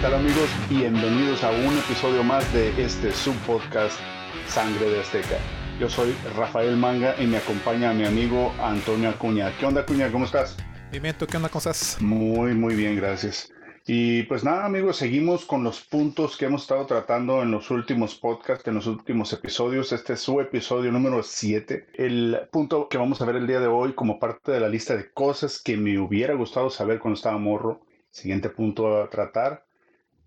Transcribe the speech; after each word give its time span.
tal 0.00 0.14
amigos? 0.14 0.48
Bienvenidos 0.70 1.44
a 1.44 1.50
un 1.50 1.76
episodio 1.76 2.22
más 2.22 2.50
de 2.54 2.70
este 2.82 3.12
subpodcast 3.12 4.00
Sangre 4.46 4.88
de 4.88 5.00
Azteca. 5.00 5.36
Yo 5.78 5.90
soy 5.90 6.16
Rafael 6.36 6.74
Manga 6.74 7.14
y 7.20 7.26
me 7.26 7.36
acompaña 7.36 7.92
mi 7.92 8.06
amigo 8.06 8.50
Antonio 8.62 9.10
Acuña. 9.10 9.52
¿Qué 9.58 9.66
onda 9.66 9.82
Acuña? 9.82 10.10
¿Cómo 10.10 10.24
estás? 10.24 10.56
Bien, 10.90 11.02
bien, 11.02 11.14
¿tú 11.18 11.26
qué 11.26 11.36
onda? 11.36 11.50
¿Cómo 11.50 11.58
estás? 11.58 12.00
Muy, 12.00 12.54
muy 12.54 12.76
bien, 12.76 12.96
gracias. 12.96 13.52
Y 13.86 14.22
pues 14.22 14.42
nada 14.42 14.64
amigos, 14.64 14.96
seguimos 14.96 15.44
con 15.44 15.64
los 15.64 15.82
puntos 15.82 16.38
que 16.38 16.46
hemos 16.46 16.62
estado 16.62 16.86
tratando 16.86 17.42
en 17.42 17.50
los 17.50 17.70
últimos 17.70 18.14
podcasts, 18.14 18.66
en 18.68 18.76
los 18.76 18.86
últimos 18.86 19.30
episodios. 19.34 19.92
Este 19.92 20.14
es 20.14 20.20
su 20.20 20.40
episodio 20.40 20.90
número 20.92 21.22
7. 21.22 21.88
El 21.92 22.48
punto 22.50 22.88
que 22.88 22.96
vamos 22.96 23.20
a 23.20 23.26
ver 23.26 23.36
el 23.36 23.46
día 23.46 23.60
de 23.60 23.66
hoy 23.66 23.92
como 23.92 24.18
parte 24.18 24.50
de 24.50 24.60
la 24.60 24.68
lista 24.70 24.96
de 24.96 25.12
cosas 25.12 25.60
que 25.62 25.76
me 25.76 25.98
hubiera 25.98 26.32
gustado 26.32 26.70
saber 26.70 27.00
cuando 27.00 27.16
estaba 27.16 27.36
morro. 27.36 27.82
Siguiente 28.10 28.48
punto 28.48 29.02
a 29.02 29.10
tratar 29.10 29.69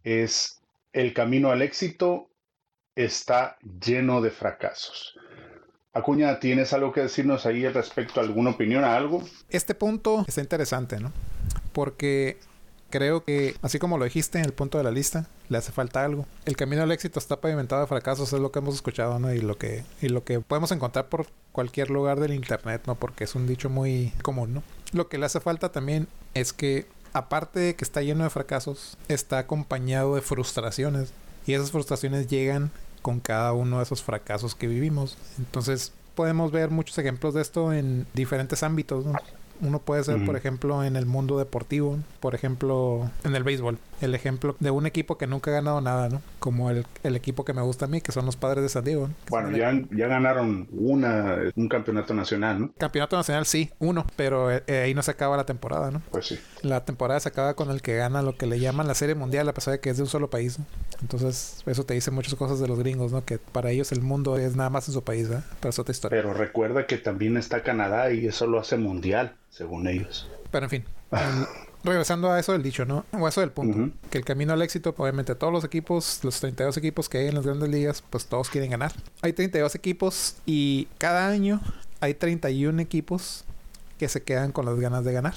es 0.03 0.61
el 0.91 1.13
camino 1.13 1.51
al 1.51 1.61
éxito 1.61 2.29
está 2.95 3.57
lleno 3.81 4.21
de 4.21 4.31
fracasos. 4.31 5.17
Acuña, 5.93 6.39
¿tienes 6.39 6.73
algo 6.73 6.91
que 6.91 7.01
decirnos 7.01 7.45
ahí 7.45 7.67
respecto 7.67 8.19
a 8.19 8.23
alguna 8.23 8.51
opinión, 8.51 8.83
a 8.83 8.95
algo? 8.95 9.23
Este 9.49 9.75
punto 9.75 10.25
está 10.27 10.41
interesante, 10.41 10.99
¿no? 10.99 11.11
Porque 11.71 12.37
creo 12.89 13.23
que, 13.23 13.55
así 13.61 13.79
como 13.79 13.97
lo 13.97 14.05
dijiste 14.05 14.39
en 14.39 14.45
el 14.45 14.53
punto 14.53 14.77
de 14.77 14.83
la 14.83 14.91
lista, 14.91 15.27
le 15.49 15.57
hace 15.57 15.71
falta 15.71 16.03
algo. 16.03 16.25
El 16.45 16.55
camino 16.55 16.83
al 16.83 16.91
éxito 16.91 17.19
está 17.19 17.41
pavimentado 17.41 17.81
de 17.81 17.87
fracasos, 17.87 18.33
es 18.33 18.39
lo 18.39 18.51
que 18.51 18.59
hemos 18.59 18.75
escuchado, 18.75 19.19
¿no? 19.19 19.33
Y 19.33 19.41
lo 19.41 19.57
que, 19.57 19.83
y 20.01 20.09
lo 20.09 20.23
que 20.23 20.39
podemos 20.39 20.71
encontrar 20.71 21.09
por 21.09 21.27
cualquier 21.51 21.89
lugar 21.89 22.19
del 22.19 22.33
internet, 22.33 22.83
¿no? 22.85 22.95
Porque 22.95 23.23
es 23.23 23.35
un 23.35 23.47
dicho 23.47 23.69
muy 23.69 24.13
común, 24.23 24.53
¿no? 24.53 24.63
Lo 24.93 25.09
que 25.09 25.17
le 25.17 25.25
hace 25.25 25.39
falta 25.39 25.71
también 25.71 26.07
es 26.33 26.53
que 26.53 26.87
aparte 27.13 27.59
de 27.59 27.75
que 27.75 27.83
está 27.83 28.01
lleno 28.01 28.23
de 28.23 28.29
fracasos, 28.29 28.97
está 29.07 29.39
acompañado 29.39 30.15
de 30.15 30.21
frustraciones. 30.21 31.13
Y 31.45 31.53
esas 31.53 31.71
frustraciones 31.71 32.27
llegan 32.27 32.71
con 33.01 33.19
cada 33.19 33.53
uno 33.53 33.77
de 33.77 33.83
esos 33.83 34.01
fracasos 34.01 34.55
que 34.55 34.67
vivimos. 34.67 35.17
Entonces 35.37 35.93
podemos 36.15 36.51
ver 36.51 36.69
muchos 36.69 36.97
ejemplos 36.97 37.33
de 37.33 37.41
esto 37.41 37.73
en 37.73 38.07
diferentes 38.13 38.63
ámbitos. 38.63 39.05
¿no? 39.05 39.13
Uno 39.63 39.79
puede 39.79 40.03
ser, 40.03 40.23
por 40.25 40.35
ejemplo, 40.35 40.83
en 40.83 40.95
el 40.95 41.05
mundo 41.05 41.37
deportivo, 41.37 41.97
por 42.19 42.35
ejemplo, 42.35 43.09
en 43.23 43.35
el 43.35 43.43
béisbol. 43.43 43.77
El 44.01 44.15
ejemplo 44.15 44.55
de 44.59 44.69
un 44.69 44.85
equipo 44.85 45.17
que 45.17 45.27
nunca 45.27 45.51
ha 45.51 45.53
ganado 45.53 45.79
nada, 45.79 46.09
¿no? 46.09 46.21
Como 46.39 46.69
el, 46.69 46.85
el 47.03 47.15
equipo 47.15 47.45
que 47.45 47.53
me 47.53 47.61
gusta 47.61 47.85
a 47.85 47.87
mí, 47.87 48.01
que 48.01 48.11
son 48.11 48.25
los 48.25 48.35
padres 48.35 48.63
de 48.63 48.69
San 48.69 48.83
Diego. 48.83 49.09
Bueno, 49.29 49.55
ya, 49.55 49.71
ya 49.91 50.07
ganaron 50.07 50.67
una, 50.71 51.37
un 51.55 51.69
campeonato 51.69 52.13
nacional, 52.13 52.59
¿no? 52.59 52.73
Campeonato 52.77 53.15
nacional, 53.15 53.45
sí, 53.45 53.71
uno, 53.79 54.05
pero 54.17 54.51
eh, 54.51 54.63
eh, 54.67 54.81
ahí 54.81 54.93
no 54.93 55.01
se 55.01 55.11
acaba 55.11 55.37
la 55.37 55.45
temporada, 55.45 55.89
¿no? 55.89 56.01
Pues 56.11 56.27
sí. 56.27 56.39
La 56.61 56.83
temporada 56.83 57.19
se 57.21 57.29
acaba 57.29 57.53
con 57.53 57.71
el 57.71 57.81
que 57.81 57.95
gana 57.95 58.21
lo 58.21 58.35
que 58.35 58.45
le 58.45 58.59
llaman 58.59 58.87
la 58.87 58.95
Serie 58.95 59.15
Mundial, 59.15 59.47
a 59.47 59.53
pesar 59.53 59.73
de 59.73 59.79
que 59.79 59.89
es 59.89 59.97
de 59.97 60.03
un 60.03 60.09
solo 60.09 60.29
país. 60.29 60.59
¿no? 60.59 60.65
Entonces, 61.01 61.63
eso 61.65 61.85
te 61.85 61.93
dice 61.93 62.11
muchas 62.11 62.35
cosas 62.35 62.59
de 62.59 62.67
los 62.67 62.79
gringos, 62.79 63.11
¿no? 63.11 63.23
Que 63.23 63.37
para 63.37 63.71
ellos 63.71 63.91
el 63.91 64.01
mundo 64.01 64.37
es 64.37 64.55
nada 64.55 64.69
más 64.69 64.87
en 64.87 64.93
su 64.93 65.03
país, 65.03 65.29
¿eh? 65.29 65.41
Pero 65.59 65.69
es 65.69 65.79
otra 65.79 65.91
historia. 65.91 66.21
Pero 66.21 66.33
recuerda 66.33 66.85
que 66.87 66.97
también 66.97 67.37
está 67.37 67.63
Canadá 67.63 68.11
y 68.11 68.25
eso 68.25 68.47
lo 68.47 68.59
hace 68.59 68.77
mundial, 68.77 69.35
según 69.53 69.87
ellos. 69.87 70.27
Pero 70.51 70.65
en 70.65 70.69
fin. 70.69 70.85
regresando 71.83 72.31
a 72.31 72.39
eso 72.39 72.53
del 72.53 72.63
dicho, 72.63 72.85
¿no? 72.85 73.05
O 73.11 73.25
a 73.25 73.29
eso 73.29 73.41
del 73.41 73.51
punto. 73.51 73.77
Uh 73.77 73.81
-huh. 73.83 73.91
Que 74.09 74.17
el 74.17 74.25
camino 74.25 74.53
al 74.53 74.61
éxito, 74.61 74.93
obviamente 74.97 75.35
todos 75.35 75.51
los 75.51 75.63
equipos, 75.63 76.19
los 76.23 76.39
32 76.39 76.77
equipos 76.77 77.09
que 77.09 77.19
hay 77.19 77.27
en 77.27 77.35
las 77.35 77.45
grandes 77.45 77.69
ligas, 77.69 78.03
pues 78.09 78.25
todos 78.25 78.49
quieren 78.49 78.71
ganar. 78.71 78.93
Hay 79.21 79.33
32 79.33 79.75
equipos 79.75 80.37
y 80.45 80.87
cada 80.97 81.27
año 81.27 81.61
hay 81.99 82.13
31 82.13 82.81
equipos 82.81 83.43
que 83.97 84.07
se 84.07 84.23
quedan 84.23 84.51
con 84.51 84.65
las 84.65 84.79
ganas 84.79 85.03
de 85.03 85.13
ganar. 85.13 85.35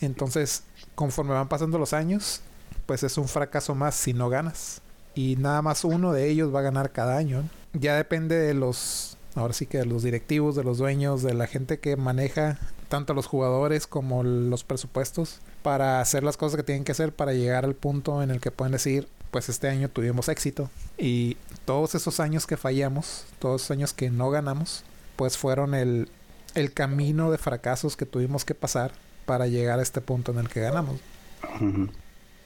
Entonces, 0.00 0.62
conforme 0.94 1.32
van 1.34 1.48
pasando 1.48 1.78
los 1.78 1.92
años, 1.92 2.40
pues 2.86 3.02
es 3.02 3.18
un 3.18 3.28
fracaso 3.28 3.74
más 3.74 3.94
si 3.94 4.14
no 4.14 4.28
ganas. 4.28 4.80
Y 5.14 5.36
nada 5.36 5.62
más 5.62 5.84
uno 5.84 6.12
de 6.12 6.28
ellos 6.28 6.54
va 6.54 6.60
a 6.60 6.62
ganar 6.62 6.92
cada 6.92 7.16
año. 7.16 7.42
Ya 7.72 7.96
depende 7.96 8.36
de 8.36 8.54
los, 8.54 9.17
ahora 9.34 9.52
sí 9.52 9.66
que 9.66 9.78
de 9.78 9.86
los 9.86 10.02
directivos, 10.02 10.56
de 10.56 10.64
los 10.64 10.78
dueños, 10.78 11.22
de 11.22 11.34
la 11.34 11.46
gente 11.46 11.78
que 11.78 11.96
maneja 11.96 12.58
tanto 12.88 13.14
los 13.14 13.26
jugadores 13.26 13.86
como 13.86 14.22
los 14.22 14.64
presupuestos 14.64 15.40
para 15.62 16.00
hacer 16.00 16.22
las 16.22 16.36
cosas 16.36 16.56
que 16.56 16.62
tienen 16.62 16.84
que 16.84 16.92
hacer 16.92 17.14
para 17.14 17.32
llegar 17.32 17.64
al 17.64 17.74
punto 17.74 18.22
en 18.22 18.30
el 18.30 18.40
que 18.40 18.50
pueden 18.50 18.72
decir 18.72 19.08
pues 19.30 19.50
este 19.50 19.68
año 19.68 19.90
tuvimos 19.90 20.28
éxito 20.28 20.70
y 20.96 21.36
todos 21.66 21.94
esos 21.94 22.18
años 22.18 22.46
que 22.46 22.56
fallamos 22.56 23.26
todos 23.38 23.62
esos 23.62 23.72
años 23.72 23.92
que 23.92 24.10
no 24.10 24.30
ganamos 24.30 24.84
pues 25.16 25.36
fueron 25.36 25.74
el, 25.74 26.08
el 26.54 26.72
camino 26.72 27.30
de 27.30 27.36
fracasos 27.36 27.96
que 27.96 28.06
tuvimos 28.06 28.46
que 28.46 28.54
pasar 28.54 28.92
para 29.26 29.46
llegar 29.46 29.80
a 29.80 29.82
este 29.82 30.00
punto 30.00 30.32
en 30.32 30.38
el 30.38 30.48
que 30.48 30.60
ganamos 30.60 30.96
uh 31.42 31.62
-huh. 31.62 31.90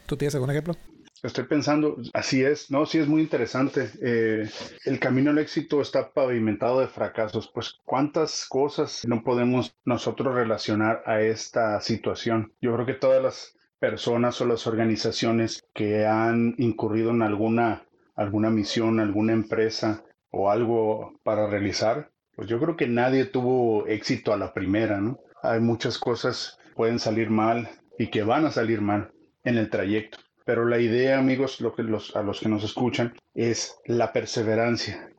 ¿tú 0.07 0.17
tienes 0.17 0.35
algún 0.35 0.51
ejemplo? 0.51 0.77
Estoy 1.23 1.45
pensando, 1.45 1.99
así 2.15 2.43
es, 2.43 2.71
no, 2.73 2.85
sí 2.85 2.99
es 2.99 3.07
muy 3.07 3.23
interesante. 3.23 3.91
Eh, 4.03 4.51
el 4.85 4.99
camino 4.99 5.31
al 5.31 5.39
éxito 5.39 5.81
está 5.81 6.13
pavimentado 6.13 6.81
de 6.81 6.89
fracasos. 6.89 7.49
Pues 7.55 7.79
cuántas 7.85 8.47
cosas 8.49 9.03
no 9.07 9.23
podemos 9.23 9.77
nosotros 9.85 10.35
relacionar 10.35 11.03
a 11.07 11.21
esta 11.21 11.81
situación. 11.81 12.53
Yo 12.61 12.75
creo 12.75 12.87
que 12.87 12.95
todas 12.95 13.23
las 13.23 13.57
personas 13.79 14.41
o 14.41 14.47
las 14.47 14.67
organizaciones 14.67 15.63
que 15.73 16.07
han 16.07 16.57
incurrido 16.59 17.11
en 17.11 17.23
alguna, 17.23 17.85
alguna 18.17 18.51
misión, 18.51 18.99
alguna 18.99 19.33
empresa 19.33 20.03
o 20.31 20.51
algo 20.51 21.21
para 21.23 21.47
realizar, 21.47 22.11
pues 22.35 22.49
yo 22.49 22.59
creo 22.59 22.77
que 22.77 22.89
nadie 22.89 23.27
tuvo 23.27 23.87
éxito 23.87 24.33
a 24.33 24.37
la 24.37 24.53
primera, 24.53 25.01
¿no? 25.01 25.21
Hay 25.43 25.61
muchas 25.61 25.99
cosas 25.99 26.59
que 26.65 26.75
pueden 26.75 26.99
salir 26.99 27.31
mal 27.31 27.69
y 27.97 28.09
que 28.09 28.25
van 28.25 28.45
a 28.45 28.51
salir 28.51 28.81
mal 28.81 29.13
en 29.45 29.57
el 29.57 29.71
trayecto. 29.71 30.19
Pero 30.45 30.65
la 30.65 30.79
idea, 30.79 31.19
amigos, 31.19 31.61
lo 31.61 31.75
que 31.75 31.83
los, 31.83 32.17
a 32.17 32.23
los 32.23 32.41
que 32.41 32.49
nos 32.49 32.65
escuchan, 32.65 33.15
es 33.35 33.79
la 33.87 34.13
perseverancia. 34.13 35.11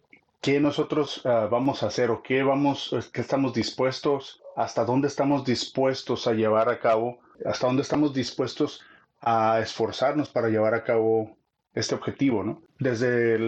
¿Qué 0.41 0.59
nosotros 0.59 1.25
uh, 1.25 1.49
vamos 1.49 1.83
a 1.83 1.87
hacer 1.87 2.11
o 2.11 2.21
qué 2.21 2.43
vamos, 2.43 2.93
qué 3.13 3.21
estamos 3.21 3.53
dispuestos, 3.53 4.41
hasta 4.55 4.83
dónde 4.83 5.07
estamos 5.07 5.45
dispuestos 5.45 6.27
a 6.27 6.33
llevar 6.33 6.69
a 6.69 6.79
cabo, 6.79 7.19
hasta 7.45 7.67
dónde 7.67 7.81
estamos 7.81 8.13
dispuestos 8.13 8.81
a 9.21 9.59
esforzarnos 9.61 10.29
para 10.29 10.49
llevar 10.49 10.73
a 10.73 10.83
cabo 10.83 11.37
este 11.73 11.95
objetivo, 11.95 12.43
¿no? 12.43 12.61
Desde 12.77 13.39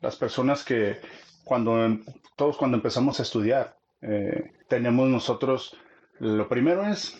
las 0.00 0.16
personas 0.16 0.62
que 0.62 1.00
cuando 1.44 1.98
todos 2.36 2.56
cuando 2.56 2.76
empezamos 2.76 3.18
a 3.18 3.22
estudiar 3.22 3.76
eh, 4.00 4.52
tenemos 4.68 5.08
nosotros 5.08 5.76
lo 6.18 6.48
primero 6.48 6.86
es 6.86 7.18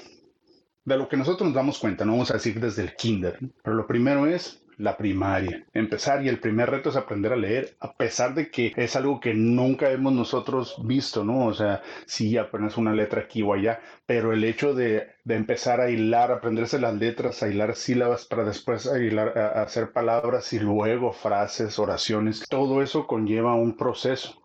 de 0.85 0.97
lo 0.97 1.09
que 1.09 1.17
nosotros 1.17 1.47
nos 1.47 1.55
damos 1.55 1.79
cuenta, 1.79 2.05
no 2.05 2.13
vamos 2.13 2.31
a 2.31 2.35
decir 2.35 2.59
desde 2.59 2.83
el 2.83 2.95
kinder, 2.95 3.39
pero 3.63 3.77
lo 3.77 3.87
primero 3.87 4.27
es 4.27 4.63
la 4.79 4.97
primaria, 4.97 5.65
empezar 5.75 6.25
y 6.25 6.29
el 6.29 6.41
primer 6.41 6.71
reto 6.71 6.89
es 6.89 6.97
aprender 6.97 7.33
a 7.33 7.37
leer, 7.37 7.77
a 7.79 7.95
pesar 7.95 8.35
de 8.35 8.51
que 8.51 8.73
es 8.77 8.97
algo 8.97 9.21
que 9.21 9.35
nunca 9.35 9.91
hemos 9.91 10.13
nosotros 10.13 10.77
visto, 10.85 11.25
¿no? 11.25 11.47
O 11.47 11.55
sea, 11.55 11.83
sí 12.07 12.37
apenas 12.37 12.77
una 12.77 12.93
letra 12.93 13.23
aquí 13.23 13.43
o 13.43 13.53
allá, 13.53 13.81
pero 14.07 14.33
el 14.33 14.43
hecho 14.43 14.75
de, 14.75 15.09
de 15.25 15.37
empezar 15.37 15.81
a 15.81 15.91
hilar, 15.91 16.33
aprenderse 16.33 16.81
las 16.81 16.95
letras, 16.95 17.43
a 17.43 17.49
hilar 17.49 17.77
sílabas 17.77 18.27
para 18.27 18.45
después 18.45 18.87
a, 18.87 18.99
hilar, 18.99 19.39
hacer 19.39 19.93
palabras 19.93 20.53
y 20.53 20.59
luego 20.59 21.13
frases, 21.13 21.79
oraciones, 21.79 22.45
todo 22.49 22.83
eso 22.83 23.07
conlleva 23.07 23.55
un 23.55 23.77
proceso. 23.77 24.43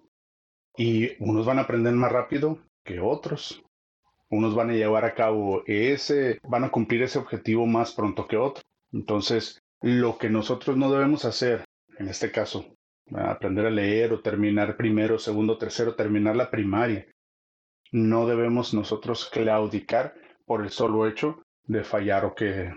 Y 0.76 1.12
unos 1.24 1.48
van 1.48 1.58
a 1.58 1.64
aprender 1.64 1.94
más 1.94 2.12
rápido 2.12 2.60
que 2.84 3.00
otros, 3.00 3.64
unos 4.30 4.56
van 4.56 4.70
a 4.70 4.74
llevar 4.74 5.06
a 5.06 5.14
cabo 5.14 5.64
ese, 5.66 6.40
van 6.44 6.64
a 6.64 6.70
cumplir 6.70 7.04
ese 7.04 7.20
objetivo 7.20 7.66
más 7.66 7.94
pronto 7.94 8.28
que 8.28 8.38
otros. 8.38 8.64
Entonces, 8.92 9.60
lo 9.82 10.18
que 10.18 10.30
nosotros 10.30 10.78
no 10.78 10.92
debemos 10.92 11.26
hacer, 11.26 11.64
en 11.98 12.08
este 12.08 12.32
caso, 12.32 12.66
aprender 13.16 13.66
a 13.66 13.72
leer 13.72 14.14
o 14.14 14.22
terminar 14.22 14.76
primero, 14.76 15.18
segundo, 15.20 15.58
tercero, 15.58 15.96
terminar 15.96 16.36
la 16.36 16.50
primaria, 16.50 17.06
no 17.92 18.28
debemos 18.28 18.74
nosotros 18.74 19.30
claudicar 19.32 20.14
por 20.46 20.62
el 20.62 20.70
solo 20.70 21.08
hecho 21.08 21.42
de 21.66 21.84
fallar 21.84 22.26
o 22.26 22.36
que 22.36 22.74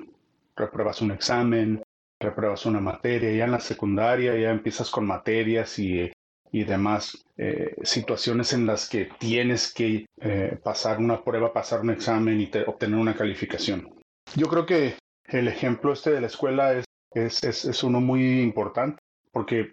repruebas 0.57 1.01
un 1.03 1.11
examen, 1.13 1.83
repruebas 2.21 2.67
una 2.67 2.81
materia, 2.81 3.33
ya 3.33 3.45
en 3.45 3.53
la 3.53 3.61
secundaria 3.61 4.37
ya 4.37 4.51
empiezas 4.51 4.91
con 4.91 5.07
materias 5.07 5.79
y 5.79 6.13
y 6.53 6.65
demás 6.65 7.25
eh, 7.37 7.75
situaciones 7.83 8.53
en 8.53 8.67
las 8.67 8.89
que 8.89 9.09
tienes 9.19 9.73
que 9.73 10.07
eh, 10.21 10.59
pasar 10.63 10.99
una 10.99 11.23
prueba, 11.23 11.53
pasar 11.53 11.81
un 11.81 11.91
examen 11.91 12.41
y 12.41 12.47
te, 12.47 12.63
obtener 12.63 12.99
una 12.99 13.15
calificación. 13.15 13.89
Yo 14.35 14.49
creo 14.49 14.67
que 14.67 14.95
el 15.27 15.49
ejemplo 15.49 15.93
este 15.93 16.11
de 16.11 16.21
la 16.21 16.27
escuela 16.27 16.75
es, 16.75 16.85
es, 17.13 17.43
es, 17.45 17.65
es 17.65 17.83
uno 17.83 18.01
muy 18.01 18.41
importante 18.41 18.99
porque 19.33 19.73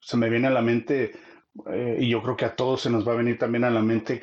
se 0.00 0.16
me 0.16 0.28
viene 0.28 0.48
a 0.48 0.52
la 0.52 0.62
mente 0.62 1.12
eh, 1.70 1.98
y 2.00 2.08
yo 2.08 2.22
creo 2.22 2.36
que 2.36 2.44
a 2.44 2.56
todos 2.56 2.82
se 2.82 2.90
nos 2.90 3.06
va 3.06 3.12
a 3.12 3.16
venir 3.16 3.38
también 3.38 3.64
a 3.64 3.70
la 3.70 3.82
mente. 3.82 4.22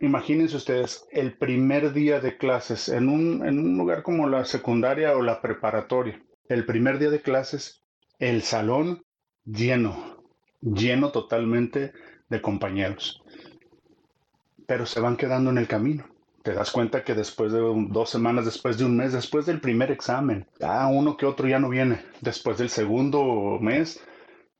Imagínense 0.00 0.56
ustedes 0.56 1.06
el 1.10 1.36
primer 1.36 1.92
día 1.92 2.20
de 2.20 2.36
clases 2.36 2.88
en 2.88 3.08
un, 3.08 3.46
en 3.46 3.58
un 3.58 3.78
lugar 3.78 4.02
como 4.02 4.28
la 4.28 4.44
secundaria 4.44 5.16
o 5.16 5.22
la 5.22 5.40
preparatoria. 5.40 6.20
El 6.48 6.66
primer 6.66 6.98
día 6.98 7.10
de 7.10 7.22
clases, 7.22 7.82
el 8.18 8.42
salón 8.42 9.02
lleno, 9.44 10.21
lleno 10.62 11.10
totalmente 11.10 11.92
de 12.28 12.40
compañeros. 12.40 13.22
Pero 14.66 14.86
se 14.86 15.00
van 15.00 15.16
quedando 15.16 15.50
en 15.50 15.58
el 15.58 15.68
camino. 15.68 16.04
te 16.42 16.54
das 16.54 16.72
cuenta 16.72 17.04
que 17.04 17.14
después 17.14 17.52
de 17.52 17.60
dos 17.90 18.10
semanas, 18.10 18.44
después 18.44 18.76
de 18.76 18.84
un 18.84 18.96
mes, 18.96 19.12
después 19.12 19.46
del 19.46 19.60
primer 19.60 19.92
examen, 19.92 20.46
ya 20.58 20.88
uno 20.88 21.16
que 21.16 21.26
otro 21.26 21.46
ya 21.46 21.60
no 21.60 21.68
viene. 21.68 22.00
Después 22.20 22.58
del 22.58 22.68
segundo 22.68 23.58
mes, 23.60 24.00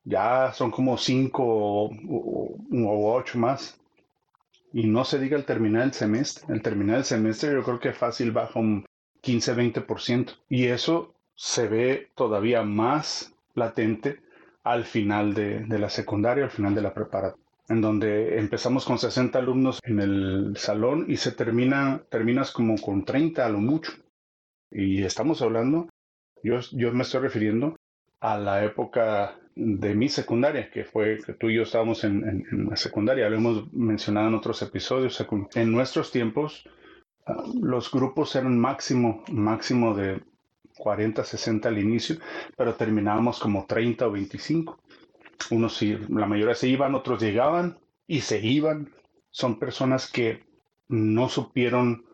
ya 0.04 0.52
son 0.52 0.70
como 0.70 0.96
cinco 0.96 1.42
o, 1.44 3.14
ocho 3.16 3.38
más. 3.38 3.80
Y 4.72 4.86
no 4.86 5.04
se 5.04 5.18
diga 5.18 5.36
el 5.36 5.44
terminar 5.44 5.82
el 5.82 5.92
semestre. 5.92 6.54
El 6.54 6.62
terminar 6.62 6.98
el 6.98 7.04
semestre 7.04 7.52
yo 7.52 7.64
creo 7.64 7.80
que 7.80 7.92
fácil 7.92 8.30
baja 8.30 8.60
un 8.60 8.86
15-20%. 9.22 10.36
Y 10.48 10.66
eso 10.66 11.14
se 11.34 11.66
ve 11.66 12.10
todavía 12.14 12.62
más 12.62 13.34
latente 13.54 14.20
al 14.64 14.84
final 14.84 15.34
de, 15.34 15.60
de 15.64 15.78
la 15.78 15.88
secundaria, 15.88 16.44
al 16.44 16.50
final 16.50 16.74
de 16.74 16.82
la 16.82 16.94
preparatoria 16.94 17.42
en 17.68 17.80
donde 17.80 18.38
empezamos 18.38 18.84
con 18.84 18.98
60 18.98 19.38
alumnos 19.38 19.80
en 19.84 20.00
el 20.00 20.56
salón 20.56 21.06
y 21.08 21.16
se 21.16 21.32
termina, 21.32 22.02
terminas 22.10 22.50
como 22.50 22.76
con 22.76 23.04
30 23.04 23.44
a 23.44 23.48
lo 23.48 23.58
mucho. 23.58 23.92
Y 24.70 25.02
estamos 25.02 25.42
hablando, 25.42 25.88
yo, 26.42 26.58
yo 26.72 26.92
me 26.92 27.02
estoy 27.02 27.20
refiriendo 27.20 27.76
a 28.20 28.38
la 28.38 28.64
época 28.64 29.38
de 29.54 29.94
mi 29.94 30.08
secundaria, 30.08 30.70
que 30.70 30.84
fue 30.84 31.18
que 31.24 31.34
tú 31.34 31.50
y 31.50 31.56
yo 31.56 31.62
estábamos 31.62 32.04
en, 32.04 32.46
la 32.68 32.76
secundaria, 32.76 33.28
lo 33.28 33.36
hemos 33.36 33.72
mencionado 33.72 34.28
en 34.28 34.34
otros 34.34 34.62
episodios. 34.62 35.24
En 35.54 35.72
nuestros 35.72 36.10
tiempos, 36.10 36.68
ah, 37.26 37.44
los 37.60 37.90
grupos 37.90 38.34
eran 38.34 38.58
máximo, 38.58 39.24
máximo 39.30 39.94
de 39.94 40.22
40, 40.76 41.24
60 41.24 41.68
al 41.68 41.78
inicio, 41.78 42.16
pero 42.56 42.74
terminábamos 42.74 43.38
como 43.38 43.66
30 43.66 44.06
o 44.06 44.12
25 44.12 44.78
unos 45.50 45.82
la 45.82 46.26
mayoría 46.26 46.54
se 46.54 46.68
iban, 46.68 46.94
otros 46.94 47.22
llegaban 47.22 47.78
y 48.06 48.20
se 48.20 48.40
iban. 48.40 48.92
Son 49.30 49.58
personas 49.58 50.10
que 50.10 50.44
no 50.88 51.28
supieron, 51.28 52.04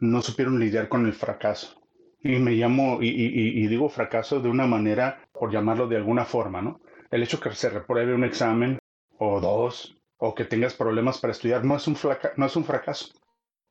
no 0.00 0.22
supieron 0.22 0.58
lidiar 0.58 0.88
con 0.88 1.06
el 1.06 1.12
fracaso. 1.12 1.80
Y 2.22 2.38
me 2.38 2.52
llamo, 2.52 2.98
y, 3.02 3.66
digo 3.66 3.88
fracaso 3.88 4.40
de 4.40 4.48
una 4.48 4.66
manera, 4.66 5.28
por 5.32 5.52
llamarlo 5.52 5.86
de 5.88 5.96
alguna 5.96 6.24
forma, 6.24 6.62
¿no? 6.62 6.80
El 7.10 7.22
hecho 7.22 7.38
que 7.38 7.50
se 7.54 7.68
repruebe 7.68 8.14
un 8.14 8.24
examen 8.24 8.78
o 9.18 9.40
dos, 9.40 9.96
o 10.16 10.34
que 10.34 10.44
tengas 10.44 10.74
problemas 10.74 11.18
para 11.18 11.32
estudiar, 11.32 11.64
no 11.64 11.76
es 11.76 11.86
un, 11.86 11.96
no 12.36 12.46
es 12.46 12.56
un 12.56 12.64
fracaso. 12.64 13.12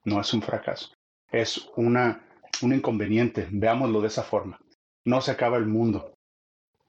No 0.05 0.21
es 0.21 0.33
un 0.33 0.41
fracaso. 0.41 0.93
Es 1.31 1.67
una, 1.75 2.27
un 2.61 2.73
inconveniente. 2.73 3.47
Veámoslo 3.51 4.01
de 4.01 4.07
esa 4.07 4.23
forma. 4.23 4.59
No 5.05 5.21
se 5.21 5.31
acaba 5.31 5.57
el 5.57 5.65
mundo 5.65 6.13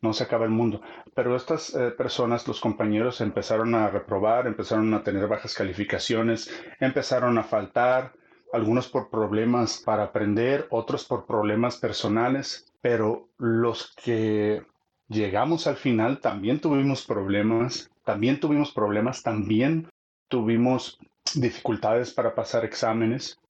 no 0.05 0.12
se 0.12 0.25
acaba 0.25 0.44
el 0.44 0.50
mundo. 0.50 0.82
Pero 1.14 1.34
estas 1.34 1.75
eh, 1.75 1.90
personas, 1.90 2.46
los 2.46 2.61
compañeros, 2.61 3.20
empezaron 3.20 3.75
a 3.75 3.88
reprobar, 3.88 4.46
empezaron 4.46 4.93
a 4.94 5.02
tener 5.02 5.26
bajas 5.26 5.55
calificaciones, 5.55 6.52
empezaron 6.78 7.38
a 7.38 7.43
faltar, 7.43 8.12
algunos 8.52 8.87
por 8.87 9.11
problemas 9.11 9.82
para 9.84 10.05
aprender, 10.05 10.69
otros 10.70 11.05
por 11.05 11.26
problemas 11.26 11.78
personales, 11.78 12.72
pero 12.81 13.28
los 13.37 13.93
que 13.96 14.62
llegamos 15.08 15.66
al 15.66 15.76
final 15.76 16.20
también 16.20 16.61
tuvimos 16.61 17.05
problemas, 17.05 17.90
también 18.05 18.38
tuvimos 18.38 18.70
problemas, 18.70 19.25
también 19.25 19.88
tuvimos 20.28 20.99
dificultades 21.34 22.12
para 22.12 22.37
pasar 22.37 22.64
exámenes 22.64 23.40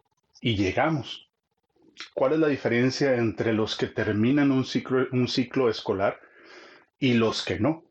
y 0.40 0.56
llegamos. 0.56 1.23
¿Cuál 2.14 2.34
es 2.34 2.38
la 2.38 2.48
diferencia 2.48 3.16
entre 3.16 3.52
los 3.52 3.76
que 3.76 3.86
terminan 3.86 4.50
un 4.50 4.64
ciclo, 4.64 5.06
un 5.12 5.28
ciclo 5.28 5.68
escolar 5.68 6.20
y 6.98 7.14
los 7.14 7.44
que 7.44 7.58
no. 7.58 7.84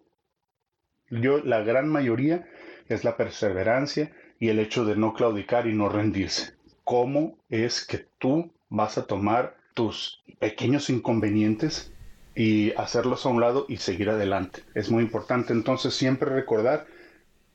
Yo, 1.09 1.43
la 1.43 1.61
gran 1.61 1.87
mayoría 1.87 2.47
es 2.89 3.03
la 3.03 3.15
perseverancia 3.15 4.11
y 4.39 4.49
el 4.49 4.59
hecho 4.59 4.85
de 4.85 4.95
no 4.95 5.13
claudicar 5.13 5.67
y 5.67 5.73
no 5.73 5.89
rendirse. 5.89 6.53
¿Cómo 6.83 7.37
es 7.49 7.85
que 7.85 8.07
tú 8.17 8.51
vas 8.69 8.97
a 8.97 9.05
tomar 9.05 9.55
tus 9.73 10.23
pequeños 10.39 10.89
inconvenientes 10.89 11.91
y 12.35 12.71
hacerlos 12.73 13.25
a 13.25 13.29
un 13.29 13.41
lado 13.41 13.65
y 13.69 13.77
seguir 13.77 14.09
adelante? 14.09 14.63
Es 14.73 14.89
muy 14.89 15.03
importante 15.03 15.53
entonces 15.53 15.93
siempre 15.93 16.29
recordar 16.29 16.87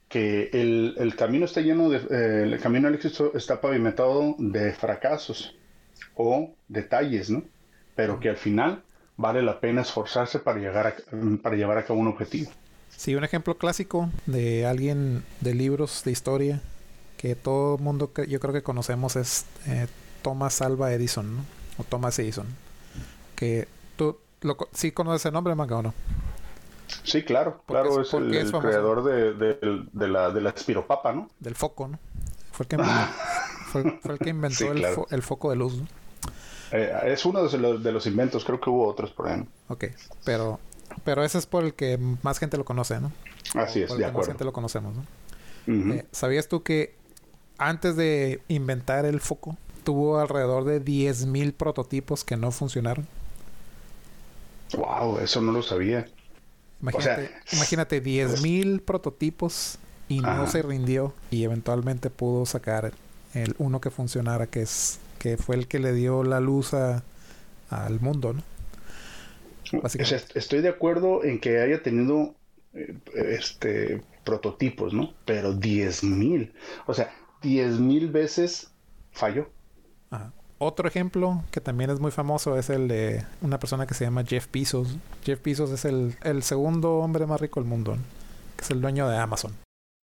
que 0.08 0.50
el, 0.52 1.14
camino 1.16 1.44
está 1.44 1.60
lleno 1.60 1.90
de, 1.90 1.98
eh, 1.98 2.42
el 2.44 2.60
camino 2.60 2.88
al 2.88 2.94
éxito 2.94 3.32
está 3.34 3.60
pavimentado 3.60 4.36
de 4.38 4.72
fracasos 4.72 5.58
o 6.14 6.50
detalles, 6.68 7.30
¿no? 7.30 7.42
Pero 7.94 8.20
que 8.20 8.28
al 8.28 8.36
final 8.36 8.82
vale 9.16 9.42
la 9.42 9.60
pena 9.60 9.82
esforzarse 9.82 10.38
para, 10.38 10.58
llegar 10.58 10.86
a, 10.86 10.94
para 11.42 11.56
llevar 11.56 11.78
a 11.78 11.84
cabo 11.84 12.00
un 12.00 12.08
objetivo. 12.08 12.50
Sí, 12.96 13.14
un 13.14 13.24
ejemplo 13.24 13.56
clásico 13.58 14.10
de 14.26 14.66
alguien 14.66 15.24
de 15.40 15.54
libros 15.54 16.02
de 16.04 16.12
historia 16.12 16.60
que 17.16 17.34
todo 17.34 17.76
el 17.76 17.82
mundo 17.82 18.10
yo 18.28 18.40
creo 18.40 18.54
que 18.54 18.62
conocemos 18.62 19.16
es 19.16 19.44
eh, 19.66 19.88
Thomas 20.22 20.62
Alva 20.62 20.92
Edison, 20.92 21.36
¿no? 21.36 21.44
O 21.78 21.84
Thomas 21.84 22.18
Edison. 22.18 22.46
Que 23.34 23.68
tú 23.96 24.18
lo, 24.40 24.56
sí 24.72 24.92
conoces 24.92 25.26
el 25.26 25.32
nombre, 25.32 25.54
Manga, 25.54 25.76
o 25.76 25.82
no? 25.82 25.94
Sí, 27.02 27.22
claro, 27.22 27.62
claro, 27.66 28.00
es, 28.00 28.14
el, 28.14 28.30
creador 28.60 29.04
de, 29.04 29.34
de, 29.34 30.08
la, 30.08 30.30
de 30.30 30.40
la 30.40 30.50
espiropapa, 30.50 31.12
¿no? 31.12 31.28
Del 31.38 31.54
foco, 31.54 31.88
¿no? 31.88 31.98
Fue 32.52 32.64
el 32.64 32.68
que, 32.68 32.76
fue, 33.68 33.98
el 34.04 34.18
que 34.18 34.30
inventó 34.30 34.72
el, 34.72 34.84
el, 35.10 35.22
foco 35.22 35.50
de 35.50 35.56
luz, 35.56 35.78
¿no? 35.78 35.86
Eh, 36.72 36.92
es 37.06 37.24
uno 37.24 37.42
de 37.42 37.58
los, 37.58 37.82
de 37.82 37.92
los, 37.92 38.06
inventos, 38.06 38.44
creo 38.44 38.60
que 38.60 38.68
hubo 38.68 38.86
otros 38.86 39.10
por 39.10 39.28
ahí. 39.28 39.42
Ok, 39.68 39.86
pero, 40.24 40.60
pero 41.04 41.24
ese 41.24 41.38
es 41.38 41.46
por 41.46 41.64
el 41.64 41.74
que 41.74 41.98
más 42.22 42.38
gente 42.38 42.56
lo 42.56 42.64
conoce, 42.64 43.00
¿no? 43.00 43.12
Así 43.54 43.82
es, 43.82 43.88
de 43.88 44.04
acuerdo. 44.04 44.18
Más 44.18 44.26
gente 44.26 44.44
lo 44.44 44.52
conocemos, 44.52 44.94
¿no? 44.94 45.04
Eh, 45.94 46.06
¿Sabías 46.12 46.48
tú 46.48 46.62
que 46.62 46.94
antes 47.58 47.96
de 47.96 48.40
inventar 48.48 49.04
el 49.04 49.20
foco, 49.20 49.56
tuvo 49.84 50.18
alrededor 50.18 50.64
de 50.64 50.82
10.000 50.82 51.52
prototipos 51.54 52.24
que 52.24 52.36
no 52.36 52.50
funcionaron? 52.50 53.06
Wow, 54.76 55.18
eso 55.18 55.40
no 55.40 55.52
lo 55.52 55.62
sabía. 55.62 56.06
Imagínate, 56.80 57.30
imagínate 57.52 58.02
10.000 58.02 58.82
prototipos 58.82 59.78
y 60.08 60.20
no 60.20 60.46
se 60.46 60.62
rindió 60.62 61.12
y 61.30 61.44
eventualmente 61.44 62.08
pudo 62.08 62.46
sacar 62.46 62.92
el 63.34 63.54
uno 63.58 63.80
que 63.80 63.90
funcionara, 63.90 64.46
que 64.46 64.62
es 64.62 65.00
que 65.18 65.36
fue 65.36 65.56
el 65.56 65.66
que 65.66 65.78
le 65.78 65.92
dio 65.92 66.22
la 66.22 66.40
luz 66.40 66.74
a, 66.74 67.02
al 67.70 68.00
mundo, 68.00 68.32
¿no? 68.32 68.42
estoy 70.34 70.62
de 70.62 70.68
acuerdo 70.68 71.24
en 71.24 71.40
que 71.40 71.60
haya 71.60 71.82
tenido 71.82 72.34
eh, 72.72 72.96
este 73.14 74.02
prototipos, 74.24 74.94
¿no? 74.94 75.12
Pero 75.24 75.54
10.000, 75.54 76.52
o 76.86 76.94
sea, 76.94 77.10
10.000 77.42 78.10
veces 78.10 78.70
falló. 79.12 79.50
Otro 80.60 80.88
ejemplo 80.88 81.44
que 81.50 81.60
también 81.60 81.90
es 81.90 82.00
muy 82.00 82.10
famoso 82.10 82.58
es 82.58 82.68
el 82.68 82.88
de 82.88 83.24
una 83.42 83.58
persona 83.58 83.86
que 83.86 83.94
se 83.94 84.04
llama 84.04 84.24
Jeff 84.24 84.48
Bezos. 84.52 84.96
Jeff 85.24 85.40
Bezos 85.42 85.70
es 85.70 85.84
el, 85.84 86.16
el 86.24 86.42
segundo 86.42 86.96
hombre 86.96 87.26
más 87.26 87.40
rico 87.40 87.60
del 87.60 87.68
mundo, 87.68 87.96
que 88.56 88.64
es 88.64 88.70
el 88.70 88.80
dueño 88.80 89.08
de 89.08 89.16
Amazon. 89.18 89.52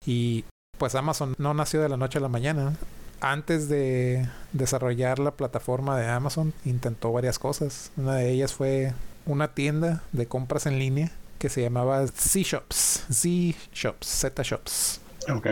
Y 0.05 0.45
pues 0.79 0.95
Amazon 0.95 1.35
no 1.39 1.53
nació 1.53 1.83
de 1.83 1.89
la 1.89 1.97
noche 1.97 2.19
a 2.19 2.23
la 2.23 2.29
mañana 2.29 2.77
antes 3.21 3.69
de 3.69 4.29
desarrollar 4.53 5.19
la 5.19 5.33
plataforma 5.33 5.99
de 5.99 6.07
Amazon, 6.07 6.53
intentó 6.65 7.13
varias 7.13 7.39
cosas. 7.39 7.91
Una 7.97 8.15
de 8.17 8.31
ellas 8.31 8.53
fue 8.53 8.93
una 9.27 9.55
tienda 9.55 10.03
de 10.13 10.27
compras 10.27 10.67
en 10.67 10.79
línea 10.79 11.13
que 11.39 11.49
se 11.49 11.63
llamaba 11.63 12.07
Z-Shops. 12.07 13.07
Z-Shops, 13.11 14.07
Z-Shops. 14.07 15.01
Ok. 15.35 15.47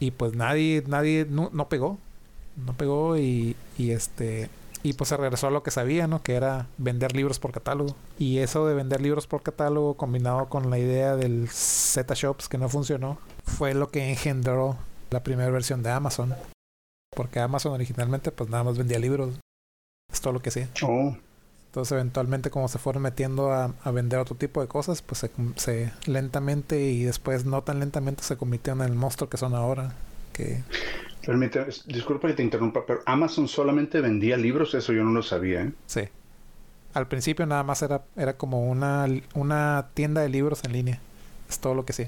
Y 0.00 0.10
pues 0.10 0.34
nadie, 0.34 0.82
nadie, 0.86 1.26
no, 1.28 1.68
pegó. 1.68 1.98
No 2.56 2.74
pegó 2.74 3.16
y, 3.16 3.56
y 3.78 3.90
este... 3.92 4.50
Y 4.82 4.92
pues 4.92 5.08
se 5.08 5.16
regresó 5.16 5.46
a 5.46 5.50
lo 5.50 5.62
que 5.62 5.70
sabía, 5.70 6.06
¿no? 6.06 6.22
Que 6.22 6.34
era 6.34 6.66
vender 6.76 7.16
libros 7.16 7.38
por 7.38 7.52
catálogo. 7.52 7.96
Y 8.18 8.38
eso 8.38 8.66
de 8.66 8.74
vender 8.74 9.00
libros 9.00 9.26
por 9.26 9.42
catálogo 9.42 9.94
combinado 9.94 10.50
con 10.50 10.68
la 10.68 10.78
idea 10.78 11.16
del 11.16 11.48
Z-Shops 11.48 12.50
que 12.50 12.58
no 12.58 12.68
funcionó, 12.68 13.18
fue 13.44 13.72
lo 13.72 13.88
que 13.88 14.10
engendró 14.10 14.76
la 15.10 15.22
primera 15.22 15.50
versión 15.50 15.82
de 15.82 15.90
Amazon. 15.90 16.34
Porque 17.14 17.40
Amazon 17.40 17.72
originalmente 17.72 18.30
pues 18.30 18.50
nada 18.50 18.64
más 18.64 18.78
vendía 18.78 18.98
libros. 18.98 19.38
Es 20.12 20.20
todo 20.20 20.32
lo 20.32 20.40
que 20.40 20.50
hacía. 20.50 20.68
Oh. 20.82 21.16
Entonces 21.74 21.90
eventualmente 21.90 22.50
como 22.50 22.68
se 22.68 22.78
fueron 22.78 23.02
metiendo 23.02 23.50
a, 23.50 23.74
vender 23.90 24.20
otro 24.20 24.36
tipo 24.36 24.60
de 24.60 24.68
cosas, 24.68 25.02
pues 25.02 25.28
se, 25.56 25.92
lentamente 26.06 26.80
y 26.80 27.02
después 27.02 27.44
no 27.44 27.62
tan 27.62 27.80
lentamente 27.80 28.22
se 28.22 28.36
convirtieron 28.36 28.82
en 28.82 28.90
el 28.90 28.94
monstruo 28.94 29.28
que 29.28 29.38
son 29.38 29.56
ahora. 29.56 29.92
Que... 30.32 30.62
Permite, 31.26 31.66
disculpa 31.86 32.28
que 32.28 32.34
te 32.34 32.44
interrumpa, 32.44 32.86
pero 32.86 33.00
Amazon 33.06 33.48
solamente 33.48 34.00
vendía 34.00 34.36
libros, 34.36 34.72
eso 34.74 34.92
yo 34.92 35.02
no 35.02 35.10
lo 35.10 35.24
sabía. 35.24 35.62
¿eh? 35.62 35.72
Sí. 35.86 36.02
Al 36.92 37.08
principio 37.08 37.44
nada 37.44 37.64
más 37.64 37.82
era, 37.82 38.04
era 38.14 38.36
como 38.36 38.70
una, 38.70 39.08
una 39.34 39.88
tienda 39.94 40.20
de 40.20 40.28
libros 40.28 40.62
en 40.62 40.72
línea. 40.72 41.00
Es 41.48 41.58
todo 41.58 41.74
lo 41.74 41.84
que 41.84 41.92
sí. 41.92 42.06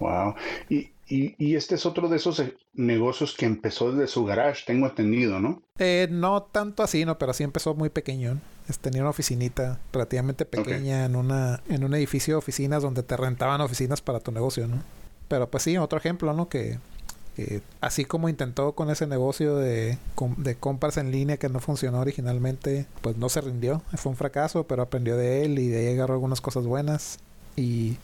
Wow. 0.00 0.34
Y, 0.68 0.91
y, 1.08 1.56
este 1.56 1.74
es 1.74 1.84
otro 1.84 2.08
de 2.08 2.16
esos 2.16 2.40
eh, 2.40 2.56
negocios 2.72 3.34
que 3.36 3.44
empezó 3.44 3.92
desde 3.92 4.06
su 4.06 4.24
garage, 4.24 4.64
tengo 4.66 4.86
entendido, 4.86 5.40
¿no? 5.40 5.62
Eh, 5.78 6.08
no 6.10 6.42
tanto 6.42 6.82
así, 6.82 7.04
¿no? 7.04 7.18
Pero 7.18 7.32
sí 7.32 7.44
empezó 7.44 7.74
muy 7.74 7.90
pequeño. 7.90 8.40
tenía 8.80 9.02
una 9.02 9.10
oficinita 9.10 9.78
relativamente 9.92 10.46
pequeña 10.46 11.04
en, 11.04 11.16
una, 11.16 11.62
en 11.68 11.84
un 11.84 11.94
edificio 11.94 12.34
de 12.34 12.38
oficinas 12.38 12.82
donde 12.82 13.02
te 13.02 13.16
rentaban 13.16 13.60
oficinas 13.60 14.00
para 14.00 14.20
tu 14.20 14.32
negocio, 14.32 14.66
¿no? 14.68 14.82
Pero 15.28 15.50
pues 15.50 15.64
sí, 15.64 15.76
otro 15.76 15.98
ejemplo, 15.98 16.32
¿no? 16.32 16.48
Que 16.48 16.78
así 17.80 18.04
como 18.04 18.28
intentó 18.28 18.72
con 18.72 18.90
ese 18.90 19.06
negocio 19.06 19.56
de, 19.56 19.98
de, 20.36 20.54
compras 20.56 20.98
en 20.98 21.10
línea 21.10 21.38
que 21.38 21.48
no 21.48 21.60
funcionó 21.60 22.00
originalmente, 22.00 22.86
pues 23.00 23.16
no 23.16 23.28
se 23.28 23.40
rindió. 23.40 23.82
Fue 23.96 24.10
un 24.10 24.16
fracaso, 24.16 24.66
pero 24.66 24.82
aprendió 24.82 25.16
de 25.16 25.44
él 25.44 25.58
y 25.58 25.68
de 25.68 25.88
ahí 25.88 25.94
agarró 25.94 26.14
algunas 26.14 26.40
cosas 26.40 26.64
buenas. 26.64 27.18
Y 27.56 27.96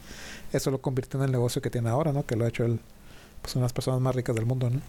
eso 0.52 0.70
lo 0.70 0.80
convirtió 0.80 1.18
en 1.20 1.26
el 1.26 1.32
negocio 1.32 1.62
que 1.62 1.70
tiene 1.70 1.88
ahora, 1.88 2.12
¿no? 2.12 2.26
Que 2.26 2.36
lo 2.36 2.44
ha 2.44 2.48
hecho 2.48 2.64
él, 2.64 2.80
pues 3.42 3.54
una 3.56 3.62
de 3.62 3.66
las 3.66 3.72
personas 3.72 4.00
más 4.00 4.14
ricas 4.14 4.34
del 4.34 4.46
mundo, 4.46 4.70
¿no? 4.70 4.80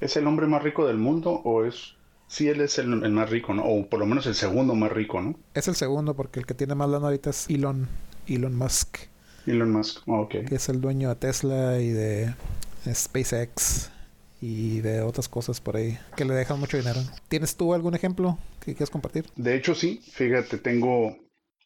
¿Es 0.00 0.16
el 0.16 0.26
hombre 0.26 0.46
más 0.46 0.62
rico 0.62 0.86
del 0.86 0.98
mundo 0.98 1.30
o 1.44 1.64
es 1.64 1.98
Sí, 2.28 2.46
él 2.46 2.60
es 2.60 2.78
el, 2.78 2.88
más 2.88 3.30
rico, 3.30 3.54
¿no? 3.54 3.64
O 3.64 3.86
por 3.86 3.98
lo 3.98 4.06
menos 4.06 4.26
el 4.26 4.34
segundo 4.34 4.74
más 4.74 4.92
rico, 4.92 5.20
¿no? 5.20 5.34
Es 5.54 5.66
el 5.66 5.74
segundo 5.74 6.14
porque 6.14 6.40
el 6.40 6.46
que 6.46 6.52
tiene 6.52 6.74
más 6.74 6.88
lana 6.88 7.06
ahorita 7.06 7.30
es 7.30 7.48
Elon, 7.48 7.88
Elon 8.26 8.54
Musk. 8.54 8.98
Elon 9.46 9.72
Musk, 9.72 10.06
oh, 10.06 10.20
ok. 10.20 10.44
Que 10.46 10.56
es 10.56 10.68
el 10.68 10.82
dueño 10.82 11.08
de 11.08 11.14
Tesla 11.16 11.80
y 11.80 11.88
de 11.88 12.34
SpaceX 12.86 13.90
y 14.42 14.80
de 14.80 15.00
otras 15.00 15.26
cosas 15.26 15.60
por 15.60 15.76
ahí 15.76 15.98
que 16.16 16.26
le 16.26 16.34
dejan 16.34 16.60
mucho 16.60 16.76
dinero. 16.76 17.00
¿Tienes 17.28 17.56
tú 17.56 17.72
algún 17.72 17.94
ejemplo 17.94 18.38
que 18.60 18.74
quieras 18.74 18.90
compartir? 18.90 19.24
De 19.34 19.56
hecho, 19.56 19.74
sí. 19.74 20.02
Fíjate, 20.12 20.58
tengo, 20.58 21.16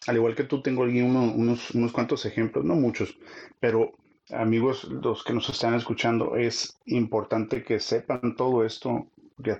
al 0.06 0.16
igual 0.16 0.34
que 0.34 0.44
tú, 0.44 0.62
tengo 0.62 0.84
aquí 0.84 1.00
unos, 1.02 1.70
unos 1.72 1.92
cuantos 1.92 2.24
ejemplos, 2.26 2.64
no 2.64 2.74
muchos, 2.74 3.16
pero 3.60 3.92
amigos, 4.30 4.84
los 4.84 5.24
que 5.24 5.32
nos 5.32 5.48
están 5.48 5.74
escuchando, 5.74 6.36
es 6.36 6.78
importante 6.86 7.62
que 7.62 7.80
sepan 7.80 8.36
todo 8.36 8.64
esto 8.64 9.06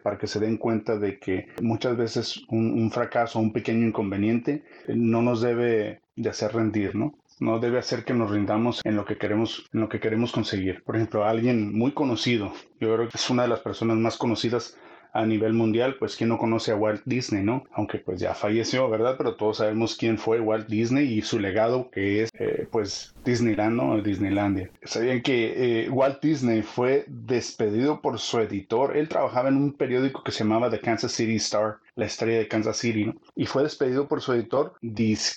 para 0.02 0.18
que 0.18 0.28
se 0.28 0.38
den 0.38 0.58
cuenta 0.58 0.96
de 0.96 1.18
que 1.18 1.49
muchas 1.61 1.96
veces 1.96 2.42
un, 2.49 2.72
un 2.72 2.90
fracaso, 2.90 3.40
un 3.40 3.52
pequeño 3.52 3.87
inconveniente, 3.87 4.62
no 4.88 5.22
nos 5.22 5.40
debe 5.40 6.00
de 6.14 6.30
hacer 6.30 6.52
rendir, 6.52 6.94
¿no? 6.94 7.14
no 7.42 7.58
debe 7.58 7.78
hacer 7.78 8.04
que 8.04 8.14
nos 8.14 8.30
rindamos 8.30 8.80
en 8.84 8.96
lo 8.96 9.04
que 9.04 9.18
queremos, 9.18 9.66
en 9.72 9.80
lo 9.80 9.88
que 9.88 10.00
queremos 10.00 10.32
conseguir. 10.32 10.82
Por 10.84 10.96
ejemplo, 10.96 11.25
alguien 11.25 11.76
muy 11.76 11.92
conocido, 11.92 12.52
yo 12.80 12.94
creo 12.94 13.08
que 13.08 13.16
es 13.16 13.30
una 13.30 13.42
de 13.42 13.49
las 13.49 13.61
personas 13.61 13.96
más 13.96 14.16
conocidas 14.16 14.78
a 15.12 15.26
nivel 15.26 15.52
mundial, 15.52 15.97
pues 15.99 16.16
quién 16.16 16.31
no 16.31 16.38
conoce 16.38 16.73
a 16.73 16.76
Walt 16.76 17.02
Disney, 17.04 17.42
¿no? 17.42 17.64
Aunque 17.73 17.99
pues 17.99 18.21
ya 18.21 18.35
falleció, 18.35 18.88
¿verdad? 18.88 19.16
Pero 19.19 19.37
todos 19.37 19.59
sabemos 19.59 19.97
quién 19.97 20.19
fue 20.19 20.40
Walt 20.40 20.69
Disney 20.69 21.12
y 21.12 21.23
su 21.23 21.38
legado 21.38 21.90
que 21.90 22.23
es 22.23 22.31
eh, 22.38 22.66
pues 22.71 23.14
Disneyland, 23.25 23.76
¿no? 23.76 24.02
Disneylandia. 24.02 24.71
¿Sabían 24.85 25.23
que 25.23 25.85
eh, 25.85 25.90
Walt 25.90 26.23
Disney 26.23 26.62
fue 26.62 27.04
despedido 27.09 28.00
por 28.00 28.19
su 28.19 28.38
editor? 28.40 28.97
Él 28.97 29.09
trabajaba 29.09 29.49
en 29.49 29.57
un 29.57 29.73
periódico 29.75 30.23
que 30.23 30.33
se 30.33 30.45
llamaba 30.45 30.71
The 30.71 30.81
Kansas 30.81 31.12
City 31.12 31.37
Star, 31.37 31.76
la 31.95 32.07
estrella 32.07 32.38
de 32.38 32.49
Kansas 32.49 32.78
City, 32.78 33.04
¿no? 33.04 33.14
Y 33.37 33.47
fue 33.47 33.62
despedido 33.62 34.09
por 34.09 34.23
su 34.23 34.33
editor, 34.33 34.75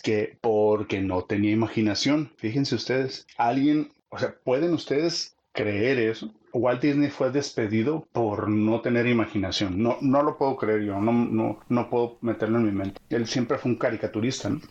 que 0.03 0.37
porque 0.41 1.01
no 1.01 1.23
tenía 1.23 1.51
imaginación. 1.51 2.31
Fíjense 2.37 2.75
ustedes, 2.75 3.27
alguien, 3.37 3.91
o 4.09 4.17
sea, 4.17 4.35
¿pueden 4.43 4.73
ustedes 4.73 5.34
creer 5.55 5.97
eso? 5.97 6.31
Walt 6.53 6.81
Disney 6.81 7.09
fue 7.09 7.31
despedido 7.31 8.07
por 8.11 8.49
no 8.49 8.81
tener 8.81 9.07
imaginación. 9.07 9.81
No, 9.81 9.97
no 10.01 10.23
lo 10.23 10.37
puedo 10.37 10.55
creer 10.55 10.83
yo, 10.83 10.99
no, 11.01 11.11
no, 11.11 11.59
no 11.67 11.89
puedo 11.89 12.17
meterlo 12.21 12.59
en 12.59 12.65
mi 12.65 12.71
mente. 12.71 13.01
Él 13.09 13.27
siempre 13.27 13.57
fue 13.57 13.71
un 13.71 13.77
caricaturista, 13.77 14.49
¿no? 14.49 14.61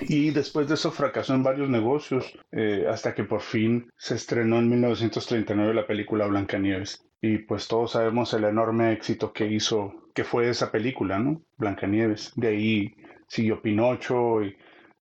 Y 0.00 0.30
después 0.30 0.68
de 0.68 0.74
eso 0.74 0.90
fracasó 0.90 1.34
en 1.34 1.42
varios 1.42 1.68
negocios 1.68 2.36
eh, 2.52 2.86
hasta 2.88 3.14
que 3.14 3.24
por 3.24 3.40
fin 3.40 3.90
se 3.96 4.14
estrenó 4.14 4.58
en 4.58 4.68
1939 4.68 5.74
la 5.74 5.86
película 5.86 6.26
Blancanieves. 6.26 7.04
Y 7.22 7.38
pues 7.38 7.68
todos 7.68 7.92
sabemos 7.92 8.32
el 8.34 8.44
enorme 8.44 8.92
éxito 8.92 9.32
que 9.32 9.46
hizo, 9.46 9.94
que 10.14 10.24
fue 10.24 10.48
esa 10.48 10.72
película, 10.72 11.18
¿no? 11.18 11.42
Blancanieves. 11.58 12.32
De 12.34 12.48
ahí 12.48 12.94
siguió 13.28 13.62
Pinocho 13.62 14.42
y 14.42 14.56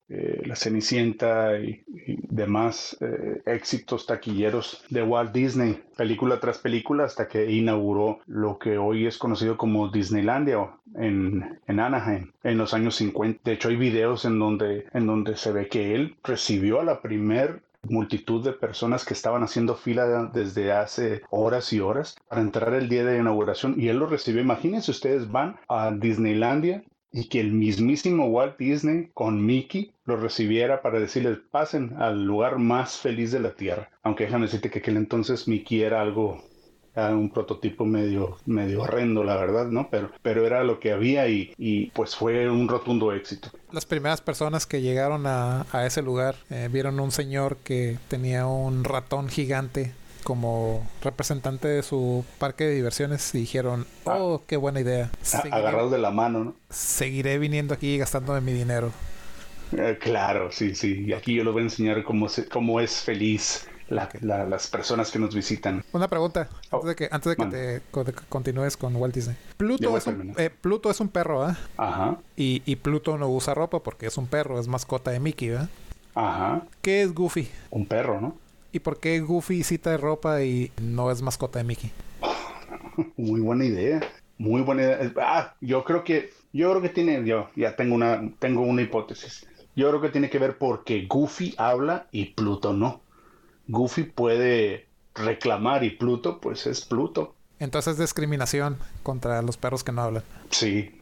eh, 0.09 0.41
la 0.45 0.55
Cenicienta 0.55 1.59
y, 1.59 1.83
demás 2.29 2.97
eh, 2.99 3.41
éxitos 3.45 4.05
taquilleros 4.05 4.83
de 4.89 5.03
Walt 5.03 5.31
Disney, 5.31 5.81
película 5.95 6.39
tras 6.39 6.57
película, 6.57 7.03
hasta 7.03 7.27
que 7.27 7.51
inauguró 7.51 8.19
lo 8.25 8.57
que 8.57 8.77
hoy 8.77 9.05
es 9.05 9.17
conocido 9.17 9.57
como 9.57 9.89
Disneylandia 9.89 10.69
en, 10.95 11.59
en 11.67 11.79
Anaheim 11.79 12.31
en 12.43 12.57
los 12.57 12.73
años 12.73 12.95
50. 12.95 13.41
De 13.43 13.53
hecho, 13.53 13.69
hay 13.69 13.75
videos 13.75 14.25
en 14.25 14.39
donde, 14.39 14.85
en 14.93 15.05
donde 15.05 15.35
se 15.37 15.51
ve 15.51 15.67
que 15.67 15.93
él 15.93 16.15
recibió 16.23 16.79
a 16.79 16.83
la 16.83 17.01
primer 17.01 17.61
multitud 17.83 18.43
de 18.43 18.53
personas 18.53 19.05
que 19.05 19.13
estaban 19.13 19.43
haciendo 19.43 19.75
fila 19.75 20.29
desde 20.33 20.71
hace 20.71 21.21
horas 21.29 21.71
y 21.71 21.79
horas 21.79 22.17
para 22.27 22.41
entrar 22.41 22.73
el 22.73 22.89
día 22.89 23.05
de 23.05 23.19
inauguración 23.19 23.75
y 23.77 23.87
él 23.87 23.97
lo 23.97 24.07
recibió. 24.07 24.41
Imagínense 24.41 24.91
ustedes 24.91 25.31
van 25.31 25.57
a 25.67 25.91
Disneylandia 25.91 26.83
y 27.11 27.27
que 27.27 27.39
el 27.39 27.51
mismísimo 27.51 28.27
Walt 28.27 28.57
Disney 28.57 29.09
con 29.13 29.45
Mickey 29.45 29.91
lo 30.05 30.17
recibiera 30.17 30.81
para 30.81 30.99
decirles 30.99 31.39
pasen 31.51 31.93
al 31.97 32.23
lugar 32.23 32.59
más 32.59 32.97
feliz 32.97 33.31
de 33.31 33.39
la 33.39 33.55
Tierra. 33.55 33.89
Aunque 34.03 34.25
déjame 34.25 34.45
decirte 34.45 34.69
que 34.69 34.79
aquel 34.79 34.97
entonces 34.97 35.47
Mickey 35.47 35.81
era 35.81 36.01
algo, 36.01 36.43
un 36.95 37.31
prototipo 37.31 37.85
medio, 37.85 38.37
medio 38.45 38.81
horrendo, 38.81 39.23
la 39.23 39.37
verdad, 39.37 39.67
¿no? 39.67 39.89
Pero, 39.89 40.11
pero 40.21 40.45
era 40.45 40.63
lo 40.63 40.79
que 40.79 40.91
había 40.91 41.27
y, 41.27 41.53
y 41.57 41.87
pues 41.91 42.15
fue 42.15 42.49
un 42.49 42.67
rotundo 42.67 43.13
éxito. 43.13 43.49
Las 43.71 43.85
primeras 43.85 44.21
personas 44.21 44.65
que 44.65 44.81
llegaron 44.81 45.25
a, 45.25 45.65
a 45.71 45.85
ese 45.85 46.01
lugar 46.01 46.35
eh, 46.49 46.69
vieron 46.71 46.99
un 46.99 47.11
señor 47.11 47.57
que 47.57 47.97
tenía 48.07 48.47
un 48.47 48.83
ratón 48.83 49.29
gigante 49.29 49.93
como 50.29 50.87
representante 51.01 51.67
de 51.67 51.81
su 51.81 52.23
parque 52.37 52.65
de 52.65 52.75
diversiones 52.75 53.33
y 53.33 53.39
dijeron, 53.39 53.87
ah. 54.05 54.17
oh, 54.19 54.43
qué 54.45 54.57
buena 54.57 54.79
idea. 54.79 55.09
agarrados 55.51 55.91
de 55.91 55.97
la 55.97 56.11
mano, 56.11 56.43
¿no? 56.43 56.55
Seguiré 56.69 57.39
viniendo 57.39 57.73
aquí 57.73 57.97
gastándome 57.97 58.39
mi 58.39 58.53
dinero. 58.53 58.91
Eh, 59.75 59.97
claro, 59.99 60.51
sí, 60.51 60.75
sí. 60.75 61.05
Y 61.07 61.13
aquí 61.13 61.33
yo 61.33 61.43
les 61.43 61.51
voy 61.51 61.61
a 61.61 61.65
enseñar 61.65 62.03
cómo, 62.03 62.27
cómo 62.51 62.79
es 62.79 63.01
feliz 63.01 63.67
las 63.89 64.67
personas 64.67 65.09
que 65.09 65.17
nos 65.17 65.33
visitan. 65.33 65.83
Una 65.93 66.07
pregunta, 66.07 66.47
antes 66.69 66.89
de 66.89 66.95
que, 66.95 67.09
antes 67.11 67.35
de 67.35 67.81
que 67.91 68.03
te 68.03 68.13
continúes 68.29 68.77
con 68.77 68.95
Walt 68.97 69.15
Disney. 69.15 69.35
Pluto, 69.57 69.97
es 69.97 70.05
un, 70.05 70.35
eh, 70.37 70.51
Pluto 70.51 70.91
es 70.91 70.99
un 70.99 71.09
perro, 71.09 71.41
¿ah? 71.41 71.57
Ajá. 71.75 72.19
Y, 72.37 72.61
y 72.67 72.75
Pluto 72.75 73.17
no 73.17 73.29
usa 73.29 73.55
ropa 73.55 73.81
porque 73.81 74.05
es 74.05 74.15
un 74.19 74.27
perro, 74.27 74.59
es 74.59 74.67
mascota 74.67 75.09
de 75.09 75.19
Mickey, 75.19 75.49
¿verdad? 75.49 75.69
Ajá. 76.13 76.67
¿Qué 76.83 77.01
es 77.01 77.15
Goofy? 77.15 77.49
Un 77.71 77.87
perro, 77.87 78.21
¿no? 78.21 78.37
¿Y 78.71 78.79
por 78.79 78.99
qué 78.99 79.19
Goofy 79.19 79.63
cita 79.63 79.91
de 79.91 79.97
ropa 79.97 80.43
y 80.43 80.71
no 80.81 81.11
es 81.11 81.21
mascota 81.21 81.59
de 81.59 81.65
Mickey? 81.65 81.91
Muy 83.17 83.39
buena 83.39 83.65
idea. 83.65 84.01
Muy 84.37 84.61
buena 84.61 84.83
idea. 84.83 85.13
Ah, 85.21 85.55
yo 85.59 85.83
creo 85.83 86.03
que, 86.03 86.31
yo 86.53 86.69
creo 86.69 86.81
que 86.81 86.89
tiene, 86.89 87.25
yo 87.25 87.49
ya 87.55 87.75
tengo 87.75 87.95
una, 87.95 88.31
tengo 88.39 88.61
una 88.61 88.81
hipótesis. 88.81 89.47
Yo 89.75 89.89
creo 89.89 90.01
que 90.01 90.09
tiene 90.09 90.29
que 90.29 90.39
ver 90.39 90.57
porque 90.57 91.05
Goofy 91.07 91.55
habla 91.57 92.07
y 92.11 92.25
Pluto 92.33 92.73
no. 92.73 93.01
Goofy 93.67 94.03
puede 94.03 94.87
reclamar 95.15 95.83
y 95.83 95.91
Pluto, 95.91 96.39
pues 96.39 96.67
es 96.67 96.85
Pluto. 96.85 97.35
Entonces 97.59 97.97
discriminación 97.97 98.77
contra 99.03 99.41
los 99.41 99.57
perros 99.57 99.83
que 99.83 99.91
no 99.91 100.01
hablan. 100.01 100.23
Sí, 100.49 100.98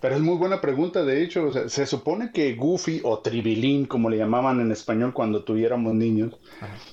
pero 0.00 0.14
es 0.14 0.20
muy 0.20 0.36
buena 0.36 0.60
pregunta, 0.60 1.02
de 1.04 1.22
hecho. 1.22 1.68
se 1.68 1.86
supone 1.86 2.30
que 2.32 2.54
Goofy 2.54 3.00
o 3.04 3.20
Tribilín, 3.20 3.86
como 3.86 4.10
le 4.10 4.16
llamaban 4.16 4.60
en 4.60 4.72
español 4.72 5.12
cuando 5.12 5.44
tuviéramos 5.44 5.94
niños, 5.94 6.36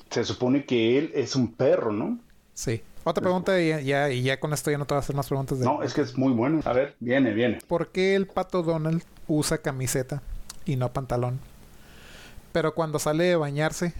se 0.10 0.24
supone 0.24 0.66
que 0.66 0.98
él 0.98 1.12
es 1.14 1.36
un 1.36 1.54
perro, 1.54 1.92
¿no? 1.92 2.20
Sí. 2.54 2.82
Otra 3.08 3.22
pregunta 3.22 3.62
y 3.62 3.84
ya, 3.86 4.10
y 4.10 4.24
ya 4.24 4.40
con 4.40 4.52
esto 4.52 4.72
ya 4.72 4.80
no 4.80 4.86
te 4.88 4.96
voy 4.96 4.98
a 4.98 5.02
hacer 5.02 5.16
más 5.16 5.28
preguntas. 5.28 5.60
De... 5.60 5.66
No, 5.66 5.84
es 5.84 5.94
que 5.94 6.02
es 6.02 6.18
muy 6.18 6.34
bueno. 6.34 6.62
A 6.66 6.74
ver, 6.74 6.96
viene, 7.00 7.34
viene. 7.34 7.60
¿Por 7.68 7.90
qué 7.90 8.16
el 8.16 8.26
pato 8.26 8.64
Donald 8.64 9.04
usa 9.28 9.60
camiseta 9.60 10.24
y 10.66 10.76
no 10.76 10.92
pantalón? 10.92 11.40
Pero 12.52 12.74
cuando 12.74 12.98
sale 12.98 13.26
de 13.26 13.36
bañarse, 13.36 13.94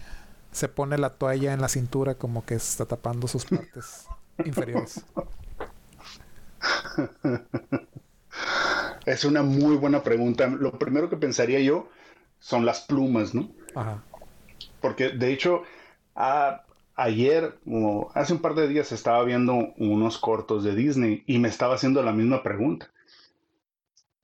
se 0.50 0.68
pone 0.68 0.98
la 0.98 1.10
toalla 1.10 1.52
en 1.52 1.60
la 1.60 1.68
cintura 1.68 2.16
como 2.16 2.44
que 2.44 2.54
está 2.54 2.84
tapando 2.84 3.28
sus 3.28 3.44
partes 3.44 4.06
inferiores. 4.44 5.04
Es 9.06 9.24
una 9.24 9.42
muy 9.42 9.76
buena 9.76 10.02
pregunta. 10.02 10.48
Lo 10.48 10.78
primero 10.78 11.08
que 11.08 11.16
pensaría 11.16 11.60
yo 11.60 11.88
son 12.38 12.66
las 12.66 12.82
plumas, 12.82 13.34
¿no? 13.34 13.48
Ajá. 13.74 14.02
Porque 14.80 15.10
de 15.10 15.32
hecho, 15.32 15.62
ayer 16.96 17.58
o 17.66 18.10
hace 18.14 18.32
un 18.32 18.40
par 18.40 18.54
de 18.54 18.68
días 18.68 18.92
estaba 18.92 19.22
viendo 19.24 19.54
unos 19.78 20.18
cortos 20.18 20.64
de 20.64 20.74
Disney 20.74 21.22
y 21.26 21.38
me 21.38 21.48
estaba 21.48 21.76
haciendo 21.76 22.02
la 22.02 22.12
misma 22.12 22.42
pregunta. 22.42 22.90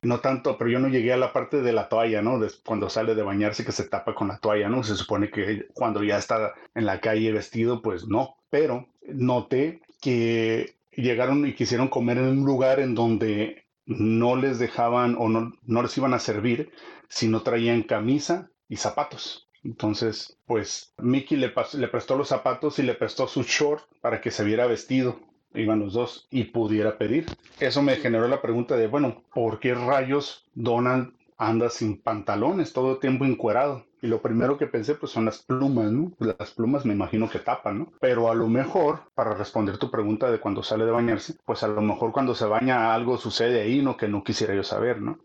No 0.02 0.18
tanto, 0.18 0.58
pero 0.58 0.68
yo 0.68 0.80
no 0.80 0.88
llegué 0.88 1.12
a 1.12 1.16
la 1.16 1.32
parte 1.32 1.62
de 1.62 1.72
la 1.72 1.88
toalla, 1.88 2.22
¿no? 2.22 2.40
cuando 2.64 2.90
sale 2.90 3.14
de 3.14 3.22
bañarse 3.22 3.64
que 3.64 3.70
se 3.70 3.84
tapa 3.84 4.16
con 4.16 4.26
la 4.26 4.38
toalla, 4.38 4.68
¿no? 4.68 4.82
Se 4.82 4.96
supone 4.96 5.30
que 5.30 5.68
cuando 5.74 6.02
ya 6.02 6.18
está 6.18 6.54
en 6.74 6.86
la 6.86 7.00
calle 7.00 7.30
vestido, 7.30 7.82
pues 7.82 8.08
no. 8.08 8.34
Pero 8.50 8.88
noté 9.06 9.80
que 10.00 10.74
llegaron 10.90 11.46
y 11.46 11.54
quisieron 11.54 11.86
comer 11.86 12.18
en 12.18 12.38
un 12.38 12.44
lugar 12.44 12.80
en 12.80 12.96
donde 12.96 13.61
no 13.98 14.36
les 14.36 14.58
dejaban 14.58 15.16
o 15.18 15.28
no, 15.28 15.52
no 15.62 15.82
les 15.82 15.96
iban 15.98 16.14
a 16.14 16.18
servir 16.18 16.72
si 17.08 17.28
no 17.28 17.42
traían 17.42 17.82
camisa 17.82 18.50
y 18.68 18.76
zapatos. 18.76 19.48
Entonces, 19.64 20.38
pues 20.46 20.94
Mickey 20.98 21.38
le, 21.38 21.52
le 21.74 21.88
prestó 21.88 22.16
los 22.16 22.28
zapatos 22.28 22.78
y 22.78 22.82
le 22.82 22.94
prestó 22.94 23.26
su 23.28 23.42
short 23.42 23.84
para 24.00 24.20
que 24.20 24.30
se 24.30 24.44
viera 24.44 24.66
vestido. 24.66 25.20
Iban 25.54 25.80
los 25.80 25.92
dos 25.92 26.26
y 26.30 26.44
pudiera 26.44 26.96
pedir. 26.96 27.26
Eso 27.60 27.82
me 27.82 27.96
generó 27.96 28.26
la 28.26 28.40
pregunta 28.40 28.76
de, 28.76 28.86
bueno, 28.86 29.22
¿por 29.34 29.60
qué 29.60 29.74
rayos 29.74 30.46
Donald 30.54 31.12
anda 31.36 31.68
sin 31.68 32.00
pantalones 32.00 32.72
todo 32.72 32.92
el 32.92 33.00
tiempo 33.00 33.24
encuerado? 33.24 33.84
Y 34.02 34.08
lo 34.08 34.20
primero 34.20 34.58
que 34.58 34.66
pensé 34.66 34.96
pues 34.96 35.12
son 35.12 35.24
las 35.24 35.38
plumas, 35.38 35.90
¿no? 35.92 36.12
Las 36.18 36.50
plumas 36.50 36.84
me 36.84 36.92
imagino 36.92 37.30
que 37.30 37.38
tapan, 37.38 37.78
¿no? 37.78 37.92
Pero 38.00 38.30
a 38.30 38.34
lo 38.34 38.48
mejor, 38.48 39.04
para 39.14 39.34
responder 39.34 39.78
tu 39.78 39.90
pregunta 39.90 40.30
de 40.30 40.40
cuando 40.40 40.64
sale 40.64 40.84
de 40.84 40.90
bañarse, 40.90 41.34
pues 41.44 41.62
a 41.62 41.68
lo 41.68 41.80
mejor 41.80 42.10
cuando 42.10 42.34
se 42.34 42.46
baña 42.46 42.92
algo 42.92 43.16
sucede 43.16 43.62
ahí, 43.62 43.80
¿no? 43.80 43.96
Que 43.96 44.08
no 44.08 44.24
quisiera 44.24 44.54
yo 44.54 44.64
saber, 44.64 45.00
¿no? 45.00 45.20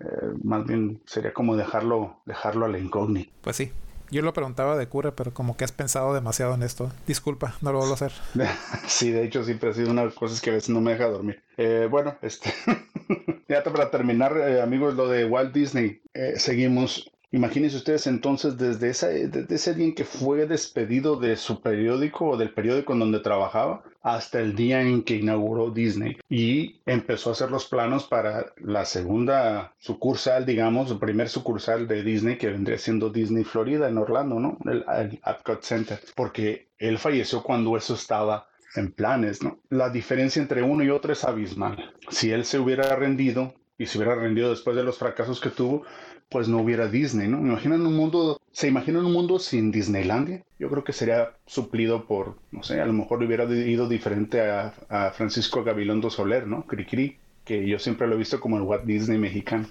Eh, 0.00 0.34
más 0.44 0.66
bien 0.66 1.02
sería 1.06 1.32
como 1.32 1.56
dejarlo, 1.56 2.22
dejarlo 2.26 2.66
a 2.66 2.68
la 2.68 2.78
incógnita. 2.78 3.32
Pues 3.40 3.56
sí, 3.56 3.72
yo 4.10 4.20
lo 4.20 4.34
preguntaba 4.34 4.76
de 4.76 4.86
cura, 4.86 5.16
pero 5.16 5.32
como 5.32 5.56
que 5.56 5.64
has 5.64 5.72
pensado 5.72 6.12
demasiado 6.12 6.54
en 6.54 6.62
esto. 6.62 6.92
Disculpa, 7.06 7.54
no 7.62 7.72
lo 7.72 7.78
vuelvo 7.78 7.94
a 7.94 7.96
hacer. 7.96 8.12
sí, 8.86 9.10
de 9.10 9.24
hecho 9.24 9.44
siempre 9.44 9.70
ha 9.70 9.72
sido 9.72 9.90
una 9.90 10.02
de 10.02 10.08
las 10.08 10.16
cosas 10.16 10.42
que 10.42 10.50
a 10.50 10.54
veces 10.54 10.68
no 10.68 10.82
me 10.82 10.92
deja 10.92 11.08
dormir. 11.08 11.42
Eh, 11.56 11.88
bueno, 11.90 12.16
este... 12.20 12.52
ya 13.48 13.62
para 13.62 13.90
terminar, 13.90 14.36
eh, 14.36 14.60
amigos, 14.60 14.94
lo 14.94 15.08
de 15.08 15.24
Walt 15.24 15.54
Disney. 15.54 16.02
Eh, 16.12 16.34
seguimos 16.36 17.10
Imagínense 17.32 17.76
ustedes 17.76 18.08
entonces 18.08 18.58
desde, 18.58 18.90
ese 18.90 19.74
día 19.74 19.86
en 19.86 19.94
que 19.94 20.04
fue 20.04 20.46
despedido 20.46 21.14
de 21.14 21.36
su 21.36 21.60
periódico 21.60 22.30
o 22.30 22.36
del 22.36 22.52
periódico 22.52 22.92
en 22.92 22.98
donde 22.98 23.20
trabajaba 23.20 23.84
hasta 24.02 24.40
el 24.40 24.56
día 24.56 24.82
en 24.82 25.04
que 25.04 25.16
inauguró 25.16 25.70
Disney 25.70 26.16
y 26.28 26.80
empezó 26.86 27.30
a 27.30 27.32
hacer 27.32 27.50
los 27.50 27.66
planos 27.66 28.04
para 28.06 28.46
la 28.56 28.84
segunda 28.84 29.74
sucursal, 29.78 30.44
digamos, 30.44 30.90
el 30.90 30.98
primer 30.98 31.28
sucursal 31.28 31.86
de 31.86 32.02
Disney 32.02 32.36
que 32.36 32.48
vendría 32.48 32.78
siendo 32.78 33.10
Disney 33.10 33.44
Florida 33.44 33.88
en 33.88 33.98
Orlando, 33.98 34.40
¿no? 34.40 34.58
El, 34.64 34.84
el 34.88 35.58
Center, 35.60 36.00
porque 36.16 36.68
él 36.78 36.98
falleció 36.98 37.42
cuando 37.44 37.76
eso 37.76 37.94
estaba 37.94 38.48
en 38.74 38.90
planes, 38.90 39.42
¿no? 39.42 39.60
La 39.68 39.90
diferencia 39.90 40.42
entre 40.42 40.62
uno 40.62 40.82
y 40.82 40.90
otro 40.90 41.12
es 41.12 41.24
abismal. 41.24 41.92
Si 42.08 42.32
él 42.32 42.44
se 42.44 42.58
hubiera 42.58 42.96
rendido 42.96 43.54
y 43.78 43.86
se 43.86 43.98
hubiera 43.98 44.14
rendido 44.14 44.50
después 44.50 44.76
de 44.76 44.82
los 44.82 44.98
fracasos 44.98 45.40
que 45.40 45.50
tuvo, 45.50 45.84
pues 46.30 46.46
no 46.46 46.58
hubiera 46.58 46.88
Disney, 46.88 47.26
¿no? 47.26 47.38
imaginan 47.38 47.84
un 47.84 47.96
mundo, 47.96 48.40
se 48.52 48.68
imaginan 48.68 49.04
un 49.04 49.12
mundo 49.12 49.40
sin 49.40 49.72
Disneylandia. 49.72 50.44
Yo 50.60 50.70
creo 50.70 50.84
que 50.84 50.92
sería 50.92 51.32
suplido 51.44 52.06
por, 52.06 52.36
no 52.52 52.62
sé, 52.62 52.80
a 52.80 52.86
lo 52.86 52.92
mejor 52.92 53.22
hubiera 53.22 53.44
ido 53.44 53.88
diferente 53.88 54.40
a, 54.40 55.12
Francisco 55.14 55.64
Gabilondo 55.64 56.08
Soler, 56.08 56.46
¿no? 56.46 56.66
Cricri, 56.66 57.18
que 57.44 57.66
yo 57.66 57.80
siempre 57.80 58.06
lo 58.06 58.14
he 58.14 58.18
visto 58.18 58.40
como 58.40 58.56
el 58.56 58.62
Walt 58.62 58.84
Disney 58.84 59.18
mexicano. 59.18 59.66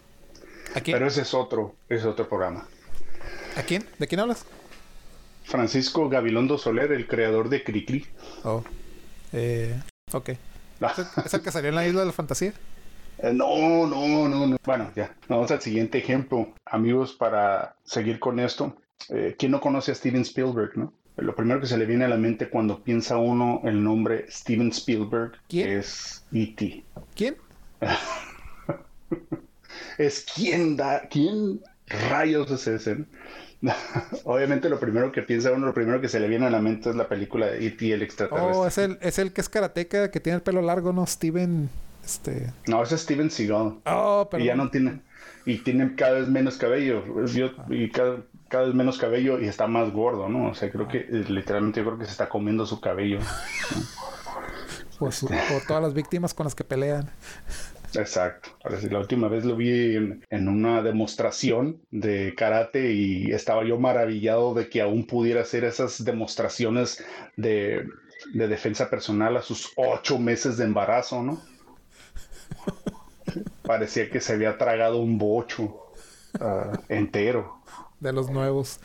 ¿A 0.75 0.82
quién? 0.82 0.96
Pero 0.96 1.08
ese 1.08 1.22
es 1.22 1.34
otro, 1.34 1.75
ese 1.88 2.01
es 2.01 2.06
otro 2.06 2.28
programa. 2.28 2.68
¿A 3.56 3.63
quién? 3.63 3.86
¿De 3.98 4.08
quién 4.08 4.20
hablas? 4.20 4.46
Francisco 5.46 6.10
Gabilondo 6.10 6.58
Soler, 6.58 6.92
el 6.92 7.08
creador 7.08 7.48
de 7.48 7.63
Cricri. 7.63 8.06
Oh. 8.44 8.63
Eh, 9.32 9.80
ok. 10.12 10.32
Ah. 10.82 10.94
¿Es 11.25 11.34
el 11.34 11.42
que 11.42 11.51
salió 11.51 11.70
en 11.70 11.75
la 11.75 11.88
isla 11.88 12.01
de 12.01 12.08
la 12.08 12.12
fantasía? 12.12 12.54
Eh, 13.22 13.34
no, 13.34 13.86
no, 13.86 14.28
no, 14.28 14.48
no. 14.48 14.58
Bueno, 14.64 14.92
ya. 14.96 15.16
Vamos 15.28 15.52
al 15.52 15.62
siguiente 15.62 15.98
ejemplo. 15.98 16.54
Amigos, 16.66 17.14
para 17.14 17.76
seguir 17.84 18.20
con 18.20 18.40
esto. 18.40 18.78
Eh, 19.10 19.36
¿Quién 19.38 19.52
no 19.52 19.62
conoce 19.62 19.92
a 19.92 19.96
Steven 19.96 20.22
Spielberg, 20.22 20.78
no? 20.78 20.94
Lo 21.18 21.36
primero 21.36 21.60
que 21.60 21.68
se 21.68 21.78
le 21.78 21.86
viene 21.86 22.06
a 22.06 22.10
la 22.10 22.18
mente 22.18 22.50
cuando 22.50 22.82
piensa 22.82 23.18
uno 23.18 23.62
el 23.66 23.84
nombre 23.84 24.32
Steven 24.32 24.70
Spielberg 24.70 25.34
es 25.50 26.24
E.T. 26.32 26.86
¿Quién? 27.14 27.36
es 29.98 30.26
quién 30.34 30.78
da, 30.78 31.02
quién 31.10 31.60
rayos 32.10 32.50
es 32.52 32.68
ese. 32.68 33.04
Obviamente 34.24 34.70
lo 34.70 34.80
primero 34.80 35.12
que 35.12 35.24
piensa 35.24 35.52
uno, 35.52 35.66
lo 35.66 35.74
primero 35.74 36.00
que 36.00 36.08
se 36.08 36.22
le 36.22 36.30
viene 36.30 36.46
a 36.46 36.50
la 36.50 36.62
mente 36.62 36.90
es 36.90 36.96
la 36.96 37.10
película 37.10 37.48
de 37.48 37.68
E.T. 37.68 37.94
el 37.94 38.02
extraterrestre. 38.02 38.58
Oh, 38.58 38.66
es 38.66 38.78
el, 38.78 38.98
es 39.02 39.20
el 39.20 39.34
que 39.34 39.42
es 39.42 39.50
karateca, 39.50 40.12
que 40.12 40.22
tiene 40.22 40.38
el 40.38 40.42
pelo 40.42 40.62
largo, 40.62 40.94
¿no? 40.94 41.06
Steven... 41.06 41.70
Este... 42.10 42.51
No, 42.66 42.82
es 42.82 42.89
Steven 42.89 43.30
Seagal. 43.30 43.82
Oh, 43.86 44.28
pero... 44.32 44.44
Y 44.44 44.48
ya 44.48 44.56
no 44.56 44.72
tiene... 44.72 45.01
Y 45.46 45.60
tiene 45.60 45.96
cada 45.96 46.13
vez 46.13 46.28
menos 46.28 46.58
cabello. 46.58 47.04
y 47.70 47.89
cada, 47.92 48.66
vez 48.66 48.74
menos 48.74 48.98
cabello 48.98 49.39
y 49.39 49.46
está 49.46 49.68
más 49.68 49.92
gordo, 49.92 50.28
¿no? 50.28 50.50
O 50.50 50.56
sea, 50.56 50.72
creo 50.72 50.88
que 50.88 50.98
eh, 50.98 51.25
literalmente 51.28 51.82
yo 51.82 51.86
creo 51.86 52.00
que 52.00 52.06
se 52.06 52.12
está 52.12 52.28
comiendo 52.28 52.66
su 52.66 52.82
cabello. 52.82 53.20
Pues, 54.98 55.22
por 55.22 55.62
todas 55.68 55.83
las 55.83 55.94
víctimas 55.94 56.33
con 56.33 56.46
las 56.46 56.55
que 56.55 56.64
pelean. 56.64 57.10
Exacto. 57.94 58.50
La 58.90 59.00
última 59.00 59.27
vez 59.27 59.46
lo 59.46 59.55
vi 59.55 59.96
en, 59.96 60.48
una 60.48 60.81
demostración 60.81 61.79
de 61.92 62.33
karate 62.36 62.92
y 62.92 63.31
estaba 63.31 63.64
yo 63.64 63.79
maravillado 63.79 64.55
de 64.55 64.68
que 64.70 64.81
aún 64.81 65.05
pudiera 65.05 65.42
hacer 65.42 65.64
esas 65.64 66.03
demostraciones 66.03 67.03
de, 67.38 67.88
de 68.33 68.48
defensa 68.48 68.90
personal 68.90 69.38
a 69.38 69.42
sus 69.42 69.72
ocho 69.75 70.20
meses 70.20 70.57
de 70.57 70.66
embarazo, 70.66 71.24
¿no? 71.24 71.40
Parecía 73.63 74.09
que 74.09 74.22
se 74.22 74.33
había 74.33 74.57
tragado 74.57 74.98
un 74.98 75.17
bocho 75.17 75.91
ah, 76.39 76.72
entero. 76.89 77.61
De 78.00 78.13
los 78.13 78.29
nuevos. 78.29 78.79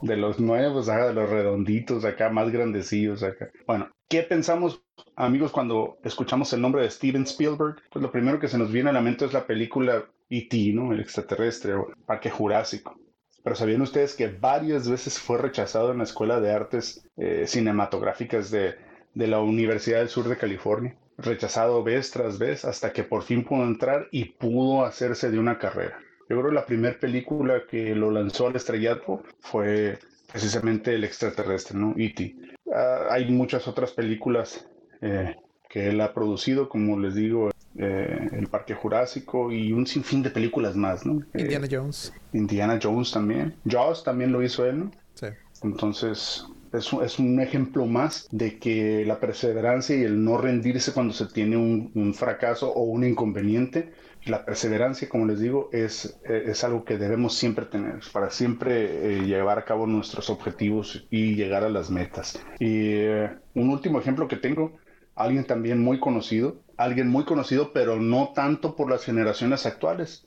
De 0.00 0.16
los 0.16 0.38
nuevos, 0.38 0.86
de 0.86 1.12
los 1.12 1.30
redonditos 1.30 2.04
acá, 2.04 2.30
más 2.30 2.50
grandecillos 2.50 3.22
acá. 3.22 3.50
Bueno, 3.66 3.90
¿qué 4.08 4.22
pensamos, 4.22 4.82
amigos, 5.16 5.52
cuando 5.52 5.98
escuchamos 6.02 6.52
el 6.52 6.60
nombre 6.60 6.82
de 6.82 6.90
Steven 6.90 7.22
Spielberg? 7.22 7.76
Pues 7.90 8.02
lo 8.02 8.10
primero 8.10 8.38
que 8.38 8.48
se 8.48 8.58
nos 8.58 8.70
viene 8.70 8.90
a 8.90 8.92
la 8.92 9.00
mente 9.00 9.24
es 9.24 9.32
la 9.32 9.46
película 9.46 10.04
E.T., 10.28 10.72
¿no? 10.74 10.92
El 10.92 11.00
extraterrestre 11.00 11.74
o 11.74 11.88
Parque 12.06 12.30
Jurásico. 12.30 12.98
Pero 13.42 13.56
¿sabían 13.56 13.82
ustedes 13.82 14.14
que 14.14 14.28
varias 14.28 14.88
veces 14.88 15.18
fue 15.18 15.38
rechazado 15.38 15.92
en 15.92 15.98
la 15.98 16.04
Escuela 16.04 16.40
de 16.40 16.52
Artes 16.52 17.06
eh, 17.16 17.44
Cinematográficas 17.46 18.50
de, 18.50 18.74
de 19.14 19.26
la 19.26 19.40
Universidad 19.40 19.98
del 19.98 20.08
Sur 20.08 20.28
de 20.28 20.38
California? 20.38 20.96
Rechazado 21.18 21.82
vez 21.82 22.10
tras 22.10 22.38
vez 22.38 22.64
hasta 22.64 22.92
que 22.92 23.04
por 23.04 23.22
fin 23.22 23.44
pudo 23.44 23.64
entrar 23.64 24.08
y 24.10 24.24
pudo 24.24 24.84
hacerse 24.84 25.30
de 25.30 25.38
una 25.38 25.58
carrera. 25.58 25.98
Yo 26.28 26.36
creo 26.38 26.48
que 26.48 26.54
la 26.54 26.66
primera 26.66 26.98
película 26.98 27.62
que 27.68 27.94
lo 27.94 28.10
lanzó 28.10 28.46
al 28.46 28.56
estrellato 28.56 29.22
fue 29.40 29.98
precisamente 30.32 30.94
El 30.94 31.04
extraterrestre, 31.04 31.78
¿no? 31.78 31.94
E.T. 31.96 32.34
Ah, 32.74 33.06
hay 33.10 33.30
muchas 33.30 33.68
otras 33.68 33.92
películas 33.92 34.66
eh, 35.00 35.36
que 35.68 35.88
él 35.90 36.00
ha 36.00 36.14
producido, 36.14 36.68
como 36.68 36.98
les 36.98 37.14
digo, 37.14 37.50
eh, 37.76 38.30
El 38.32 38.46
Parque 38.48 38.74
Jurásico 38.74 39.52
y 39.52 39.72
un 39.72 39.86
sinfín 39.86 40.22
de 40.22 40.30
películas 40.30 40.74
más, 40.76 41.04
¿no? 41.04 41.20
Indiana 41.34 41.68
Jones. 41.70 42.12
Indiana 42.32 42.78
Jones 42.82 43.12
también. 43.12 43.54
Jaws 43.68 44.02
también 44.02 44.32
lo 44.32 44.42
hizo 44.42 44.64
él, 44.64 44.80
¿no? 44.80 44.90
Sí. 45.14 45.26
Entonces, 45.62 46.46
es, 46.78 47.18
un 47.18 47.40
ejemplo 47.40 47.86
más 47.86 48.28
de 48.30 48.58
que 48.58 49.04
la 49.06 49.20
perseverancia 49.20 49.96
y 49.96 50.02
el 50.02 50.24
no 50.24 50.38
rendirse 50.38 50.92
cuando 50.92 51.12
se 51.14 51.26
tiene 51.26 51.56
un, 51.56 52.14
fracaso 52.14 52.72
o 52.72 52.82
un 52.82 53.04
inconveniente, 53.04 53.92
la 54.24 54.44
perseverancia, 54.44 55.08
como 55.08 55.26
les 55.26 55.40
digo, 55.40 55.68
es, 55.72 56.18
es 56.24 56.64
algo 56.64 56.84
que 56.84 56.96
debemos 56.96 57.34
siempre 57.34 57.66
tener 57.66 58.00
para 58.12 58.30
siempre 58.30 59.18
eh, 59.18 59.26
llevar 59.26 59.58
a 59.58 59.64
cabo 59.64 59.86
nuestros 59.86 60.30
objetivos 60.30 61.06
y 61.10 61.34
llegar 61.34 61.62
a 61.62 61.68
las 61.68 61.90
metas. 61.90 62.42
Y 62.58 62.92
eh, 62.92 63.30
un 63.54 63.68
último 63.70 64.00
ejemplo 64.00 64.26
que 64.26 64.36
tengo, 64.36 64.72
alguien 65.14 65.44
también 65.44 65.80
muy 65.80 66.00
conocido, 66.00 66.62
alguien 66.76 67.08
muy 67.08 67.24
conocido, 67.24 67.72
pero 67.72 68.00
no 68.00 68.32
tanto 68.34 68.74
por 68.76 68.90
las 68.90 69.04
generaciones 69.04 69.66
actuales, 69.66 70.26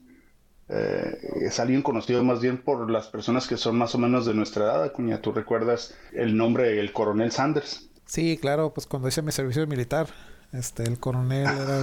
eh, 0.69 1.17
es 1.41 1.59
alguien 1.59 1.81
conocido 1.81 2.23
más 2.23 2.41
bien 2.41 2.57
por 2.57 2.89
las 2.89 3.07
personas 3.07 3.47
que 3.47 3.57
son 3.57 3.77
más 3.77 3.95
o 3.95 3.97
menos 3.97 4.25
de 4.25 4.33
nuestra 4.33 4.65
edad, 4.65 4.91
Cuña. 4.91 5.21
¿Tú 5.21 5.31
recuerdas 5.31 5.93
el 6.11 6.35
nombre 6.35 6.73
del 6.73 6.91
coronel 6.91 7.31
Sanders? 7.31 7.89
Sí, 8.05 8.37
claro, 8.37 8.73
pues 8.73 8.87
cuando 8.87 9.07
hice 9.07 9.21
mi 9.21 9.31
servicio 9.31 9.65
militar, 9.67 10.07
este, 10.51 10.83
el 10.83 10.99
coronel 10.99 11.47
era 11.47 11.81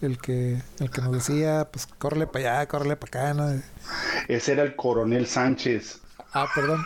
el, 0.00 0.18
que, 0.18 0.60
el 0.80 0.90
que 0.90 1.02
nos 1.02 1.12
decía, 1.12 1.68
pues 1.70 1.86
córrele 1.86 2.26
para 2.26 2.58
allá, 2.58 2.68
córrele 2.68 2.96
para 2.96 3.32
acá, 3.32 3.62
Ese 4.28 4.52
era 4.52 4.62
el 4.62 4.76
coronel 4.76 5.26
Sánchez. 5.26 6.00
Ah, 6.32 6.48
perdón, 6.54 6.84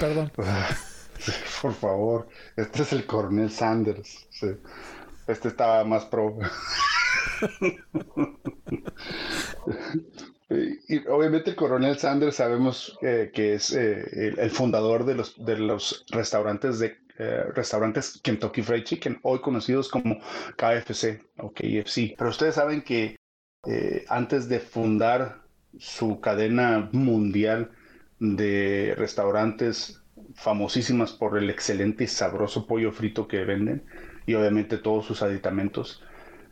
perdón. 0.00 0.32
Por 1.62 1.74
favor, 1.74 2.28
este 2.56 2.82
es 2.82 2.92
el 2.92 3.06
coronel 3.06 3.50
Sanders. 3.50 4.26
Este 5.28 5.48
estaba 5.48 5.84
más 5.84 6.04
pro. 6.06 6.36
Y 10.88 11.06
obviamente 11.08 11.50
el 11.50 11.56
coronel 11.56 11.98
Sanders 11.98 12.36
sabemos 12.36 12.98
eh, 13.02 13.30
que 13.32 13.54
es 13.54 13.72
eh, 13.72 14.34
el, 14.36 14.50
fundador 14.50 15.04
de 15.04 15.14
los, 15.14 15.44
de 15.44 15.58
los 15.58 16.04
restaurantes 16.10 16.78
de 16.78 16.98
eh, 17.18 17.44
restaurantes 17.54 18.20
Kentucky 18.22 18.62
Fried 18.62 18.84
Chicken, 18.84 19.20
hoy 19.22 19.40
conocidos 19.40 19.88
como 19.88 20.18
KFC 20.56 21.24
o 21.38 21.52
KFC. 21.52 22.14
Pero 22.16 22.30
ustedes 22.30 22.54
saben 22.54 22.82
que 22.82 23.16
antes 24.08 24.48
de 24.48 24.58
fundar 24.58 25.42
su 25.78 26.20
cadena 26.20 26.88
mundial 26.90 27.70
de 28.18 28.94
restaurantes 28.96 30.02
famosísimas 30.34 31.12
por 31.12 31.38
el 31.38 31.48
excelente 31.48 32.04
y 32.04 32.06
sabroso 32.08 32.66
pollo 32.66 32.90
frito 32.90 33.28
que 33.28 33.44
venden 33.44 33.84
y 34.26 34.34
obviamente 34.34 34.78
todos 34.78 35.06
sus 35.06 35.22
aditamentos 35.22 36.02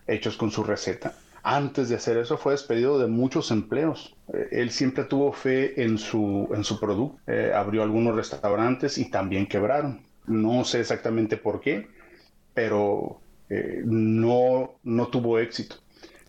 hechos 0.06 0.36
con 0.36 0.52
su 0.52 0.62
receta 0.62 1.14
antes 1.42 1.88
de 1.88 1.96
hacer 1.96 2.16
eso 2.18 2.36
fue 2.36 2.52
despedido 2.52 2.98
de 2.98 3.06
muchos 3.06 3.50
empleos. 3.50 4.16
Eh, 4.32 4.48
él 4.52 4.70
siempre 4.70 5.04
tuvo 5.04 5.32
fe 5.32 5.82
en 5.82 5.98
su, 5.98 6.48
en 6.54 6.64
su 6.64 6.78
producto. 6.78 7.18
Eh, 7.26 7.52
abrió 7.54 7.82
algunos 7.82 8.14
restaurantes 8.14 8.98
y 8.98 9.10
también 9.10 9.46
quebraron. 9.46 10.02
No 10.26 10.64
sé 10.64 10.80
exactamente 10.80 11.36
por 11.36 11.60
qué, 11.60 11.88
pero 12.54 13.20
eh, 13.48 13.82
no, 13.84 14.78
no 14.82 15.08
tuvo 15.08 15.38
éxito. 15.38 15.76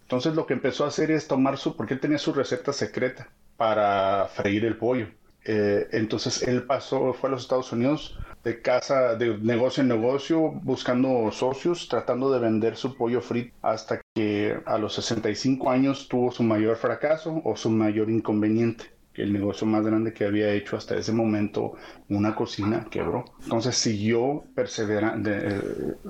Entonces 0.04 0.36
lo 0.36 0.46
que 0.46 0.54
empezó 0.54 0.86
a 0.86 0.90
hacer 0.90 1.12
es 1.12 1.28
tomar 1.28 1.58
su, 1.58 1.76
porque 1.76 1.96
tenía 1.96 2.18
su 2.18 2.34
receta 2.34 2.74
secreta 2.74 3.30
para 3.58 4.28
freír 4.34 4.66
el 4.66 4.78
pollo. 4.78 5.08
Entonces 5.44 6.44
él 6.44 6.64
pasó, 6.64 7.14
fue 7.14 7.30
a 7.30 7.32
los 7.32 7.42
Estados 7.42 7.72
Unidos 7.72 8.20
de 8.44 8.62
casa, 8.62 9.16
de 9.16 9.38
negocio 9.38 9.82
en 9.82 9.90
negocio, 9.90 10.52
buscando 10.52 11.32
socios, 11.32 11.88
tratando 11.88 12.32
de 12.32 12.40
vender 12.40 12.76
su 12.76 12.96
pollo 12.96 13.22
frito 13.22 13.56
hasta 13.62 14.01
que 14.14 14.60
a 14.66 14.78
los 14.78 14.96
65 14.96 15.70
años 15.70 16.08
tuvo 16.10 16.32
su 16.32 16.44
mayor 16.44 16.76
fracaso 16.76 17.42
o 17.46 17.56
su 17.56 17.70
mayor 17.70 18.10
inconveniente. 18.10 18.86
El 19.14 19.34
negocio 19.34 19.68
más 19.68 19.86
grande 19.86 20.14
que 20.14 20.26
había 20.26 20.54
hecho 20.54 20.78
hasta 20.78 20.96
ese 20.96 21.12
momento, 21.12 21.74
una 22.10 22.34
cocina, 22.34 22.88
quebró. 22.90 23.26
Entonces 23.44 23.76
siguió, 23.76 24.46
eh, 24.56 25.62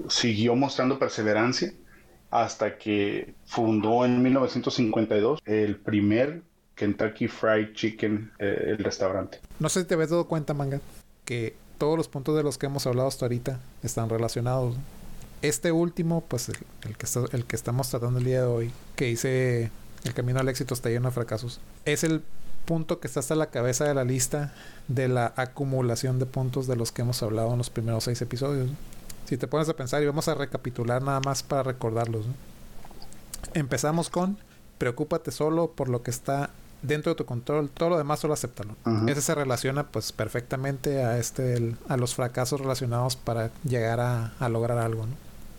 siguió 0.07 0.55
mostrando 0.55 0.99
perseverancia 0.99 1.73
hasta 2.29 2.77
que 2.77 3.33
fundó 3.45 4.05
en 4.05 4.21
1952 4.21 5.39
el 5.45 5.77
primer 5.77 6.43
Kentucky 6.75 7.27
Fried 7.27 7.73
Chicken, 7.73 8.31
eh, 8.39 8.65
el 8.67 8.77
restaurante. 8.77 9.39
No 9.59 9.67
sé 9.67 9.81
si 9.81 9.87
te 9.87 9.95
habías 9.95 10.11
dado 10.11 10.27
cuenta, 10.27 10.53
Manga, 10.53 10.79
que 11.25 11.55
todos 11.79 11.97
los 11.97 12.07
puntos 12.07 12.37
de 12.37 12.43
los 12.43 12.57
que 12.59 12.67
hemos 12.67 12.85
hablado 12.85 13.07
hasta 13.07 13.25
ahorita 13.25 13.59
están 13.83 14.09
relacionados. 14.09 14.75
Este 15.41 15.71
último, 15.71 16.21
pues 16.21 16.49
el, 16.49 16.97
que, 16.97 17.07
el 17.35 17.45
que 17.45 17.55
estamos 17.55 17.89
tratando 17.89 18.19
el 18.19 18.25
día 18.25 18.41
de 18.41 18.47
hoy, 18.47 18.71
que 18.95 19.05
dice 19.05 19.71
el 20.03 20.13
camino 20.13 20.39
al 20.39 20.49
éxito 20.49 20.73
está 20.73 20.89
lleno 20.89 21.09
de 21.09 21.13
fracasos, 21.13 21.59
es 21.85 22.03
el 22.03 22.21
punto 22.65 22.99
que 22.99 23.07
está 23.07 23.21
hasta 23.21 23.35
la 23.35 23.47
cabeza 23.47 23.85
de 23.85 23.93
la 23.93 24.03
lista 24.03 24.53
de 24.87 25.07
la 25.07 25.33
acumulación 25.35 26.19
de 26.19 26.25
puntos 26.25 26.67
de 26.67 26.75
los 26.75 26.91
que 26.91 27.01
hemos 27.01 27.21
hablado 27.23 27.51
en 27.51 27.57
los 27.57 27.69
primeros 27.69 28.03
seis 28.03 28.21
episodios. 28.21 28.69
Si 29.25 29.37
te 29.37 29.47
pones 29.47 29.69
a 29.69 29.75
pensar 29.75 30.03
y 30.03 30.05
vamos 30.05 30.27
a 30.27 30.35
recapitular 30.35 31.01
nada 31.01 31.21
más 31.21 31.41
para 31.41 31.63
recordarlos. 31.63 32.25
Empezamos 33.53 34.09
con 34.09 34.37
preocúpate 34.77 35.31
solo 35.31 35.71
por 35.71 35.89
lo 35.89 36.01
que 36.01 36.09
está 36.09 36.49
dentro 36.81 37.11
de 37.11 37.15
tu 37.15 37.25
control, 37.25 37.69
todo 37.69 37.89
lo 37.89 37.97
demás 37.99 38.19
solo 38.19 38.33
acéptalo. 38.33 38.75
Ese 39.07 39.21
se 39.21 39.35
relaciona 39.35 39.87
pues 39.87 40.11
perfectamente 40.11 41.03
a 41.03 41.19
este 41.19 41.75
a 41.87 41.97
los 41.97 42.15
fracasos 42.15 42.59
relacionados 42.59 43.15
para 43.15 43.51
llegar 43.63 43.99
a, 43.99 44.49
lograr 44.49 44.79
algo, 44.79 45.05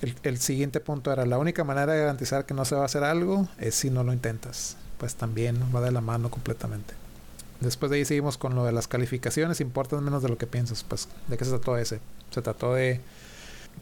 el, 0.02 0.38
siguiente 0.38 0.80
punto 0.80 1.12
era 1.12 1.24
la 1.26 1.38
única 1.38 1.62
manera 1.62 1.92
de 1.92 2.00
garantizar 2.00 2.44
que 2.44 2.54
no 2.54 2.64
se 2.64 2.74
va 2.74 2.82
a 2.82 2.86
hacer 2.86 3.04
algo 3.04 3.48
es 3.58 3.74
si 3.76 3.90
no 3.90 4.02
lo 4.02 4.12
intentas. 4.12 4.76
Pues 4.98 5.14
también 5.14 5.58
va 5.74 5.80
de 5.80 5.92
la 5.92 6.00
mano 6.00 6.30
completamente. 6.30 6.94
Después 7.60 7.90
de 7.90 7.98
ahí 7.98 8.04
seguimos 8.04 8.38
con 8.38 8.54
lo 8.54 8.64
de 8.64 8.72
las 8.72 8.88
calificaciones, 8.88 9.60
importan 9.60 10.02
menos 10.02 10.22
de 10.22 10.28
lo 10.28 10.38
que 10.38 10.46
piensas. 10.46 10.82
Pues, 10.82 11.08
¿de 11.28 11.36
qué 11.36 11.44
se 11.44 11.50
trató 11.50 11.76
ese? 11.76 12.00
Se 12.30 12.42
trató 12.42 12.74
de 12.74 13.00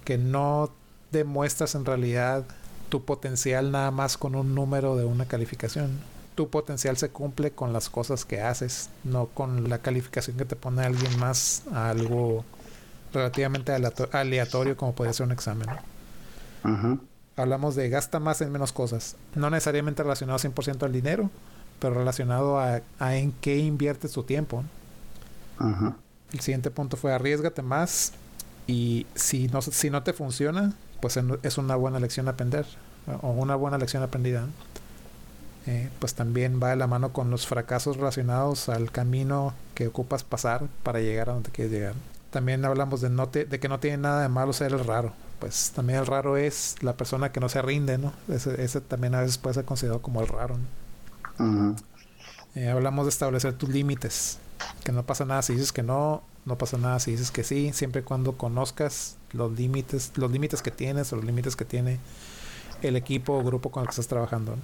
que 0.05 0.19
no 0.19 0.71
demuestras 1.11 1.75
en 1.75 1.87
realidad 1.87 2.45
tu 2.91 3.05
potencial 3.05 3.71
nada 3.71 3.91
más 3.91 4.19
con 4.19 4.35
un 4.35 4.55
número 4.55 4.97
de 4.97 5.05
una 5.05 5.27
calificación. 5.27 6.01
Tu 6.35 6.49
potencial 6.49 6.97
se 6.99 7.09
cumple 7.09 7.53
con 7.53 7.73
las 7.73 7.89
cosas 7.89 8.25
que 8.25 8.43
haces, 8.43 8.91
no 9.05 9.27
con 9.27 9.69
la 9.69 9.79
calificación 9.79 10.37
que 10.37 10.45
te 10.45 10.57
pone 10.57 10.85
alguien 10.85 11.19
más 11.19 11.63
a 11.73 11.91
algo 11.91 12.45
relativamente 13.13 13.73
aleatorio 14.13 14.77
como 14.77 14.95
puede 14.95 15.13
ser 15.13 15.27
un 15.27 15.33
examen. 15.33 15.69
Hablamos 17.37 17.75
de 17.75 17.89
gasta 17.89 18.21
más 18.21 18.41
en 18.41 18.53
menos 18.53 18.73
cosas, 18.73 19.17
no 19.35 19.49
necesariamente 19.51 20.03
relacionado 20.03 20.39
100% 20.39 20.83
al 20.83 20.93
dinero, 20.93 21.31
pero 21.79 21.95
relacionado 21.95 22.59
a, 22.59 22.83
en 23.17 23.33
qué 23.41 23.59
inviertes 23.59 24.13
tu 24.13 24.23
tiempo. 24.23 24.65
El 26.33 26.41
siguiente 26.41 26.71
punto 26.71 26.97
fue 26.97 27.13
arriesgate 27.13 27.63
más 27.63 28.13
y 28.67 29.07
si 29.15 29.49
no, 29.49 29.63
si 29.63 29.91
no 29.91 30.03
te 30.03 30.13
funciona, 30.13 30.75
pues 31.01 31.19
es 31.43 31.59
una 31.59 31.77
buena 31.77 31.99
lección 31.99 32.29
a 32.29 32.33
aprender 32.33 32.67
o 33.23 33.31
una 33.31 33.57
buena 33.57 33.79
lección 33.79 34.03
aprendida. 34.03 34.47
Eh, 35.67 35.91
pues 35.99 36.15
también 36.15 36.59
va 36.63 36.71
de 36.71 36.77
la 36.77 36.87
mano 36.87 37.13
con 37.13 37.31
los 37.31 37.47
fracasos 37.47 37.99
relacionados 37.99 38.69
al 38.69 38.91
camino 38.91 39.53
que 39.75 39.89
ocupas 39.89 40.25
pasar 40.25 40.67
para 40.83 41.01
llegar 41.01 41.29
a 41.29 41.35
donde 41.35 41.51
quieres 41.51 41.73
llegar. 41.73 41.95
También 42.31 42.65
hablamos 42.65 43.01
de, 43.01 43.11
no 43.11 43.27
de 43.27 43.61
que 43.61 43.69
no 43.69 43.79
tiene 43.81 43.99
nada 43.99 44.23
de 44.23 44.29
malo 44.29 44.53
ser 44.53 44.73
el 44.73 44.85
raro. 44.85 45.13
Pues 45.41 45.73
también 45.75 45.99
el 45.99 46.07
raro 46.07 46.37
es 46.37 46.77
la 46.83 46.97
persona 46.97 47.33
que 47.33 47.41
no 47.41 47.49
se 47.49 47.63
rinde, 47.63 47.99
¿no? 47.99 48.13
Ese, 48.29 48.81
también 48.83 49.15
a 49.15 49.23
veces 49.23 49.39
puede 49.39 49.55
ser 49.55 49.65
considerado 49.65 50.03
como 50.03 50.21
el 50.21 50.29
raro. 50.29 50.57
Eh, 52.55 52.69
hablamos 52.69 53.07
de 53.07 53.11
establecer 53.11 53.55
tus 53.55 53.71
límites. 53.71 54.39
Que 54.85 54.93
no 54.93 55.05
pasa 55.05 55.25
nada 55.25 55.41
si 55.41 55.55
dices 55.55 55.73
que 55.73 55.83
no, 55.83 56.23
no 56.45 56.59
pasa 56.59 56.77
nada 56.77 56.99
si 57.01 57.13
dices 57.13 57.31
que 57.31 57.45
sí, 57.45 57.73
siempre 57.73 58.03
y 58.03 58.05
cuando 58.05 58.37
conozcas 58.37 59.17
los 59.33 59.53
límites, 59.53 60.13
los 60.17 60.31
límites 60.31 60.61
que 60.61 60.71
tienes 60.71 61.13
o 61.13 61.17
los 61.17 61.25
límites 61.25 61.57
que 61.57 61.65
tiene 61.65 61.99
el 62.83 62.97
equipo 62.97 63.35
o 63.35 63.43
grupo 63.43 63.71
con 63.71 63.83
el 63.83 63.87
que 63.87 63.93
estás 63.93 64.09
trabajando. 64.09 64.57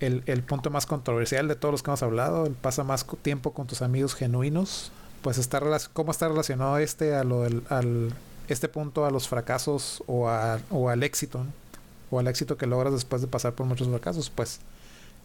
el, 0.00 0.24
el, 0.26 0.42
punto 0.42 0.70
más 0.70 0.86
controversial 0.86 1.46
de 1.46 1.54
todos 1.54 1.72
los 1.72 1.82
que 1.84 1.90
hemos 1.90 2.02
hablado, 2.02 2.46
el 2.46 2.54
pasa 2.54 2.82
más 2.82 3.06
tiempo 3.22 3.52
con 3.52 3.68
tus 3.68 3.82
amigos 3.82 4.14
genuinos, 4.14 4.90
pues 5.22 5.38
está 5.38 5.60
cómo 5.92 6.10
está 6.10 6.28
relacionado 6.28 6.78
este 6.78 7.14
a 7.14 7.22
lo 7.22 7.42
del, 7.42 7.62
al 7.68 8.12
este 8.52 8.68
punto 8.68 9.06
a 9.06 9.10
los 9.10 9.28
fracasos 9.28 10.02
o, 10.06 10.28
a, 10.28 10.60
o 10.70 10.88
al 10.88 11.02
éxito, 11.02 11.44
o 12.10 12.18
al 12.18 12.28
éxito 12.28 12.56
que 12.56 12.66
logras 12.66 12.92
después 12.92 13.22
de 13.22 13.28
pasar 13.28 13.54
por 13.54 13.66
muchos 13.66 13.88
fracasos, 13.88 14.30
pues 14.30 14.60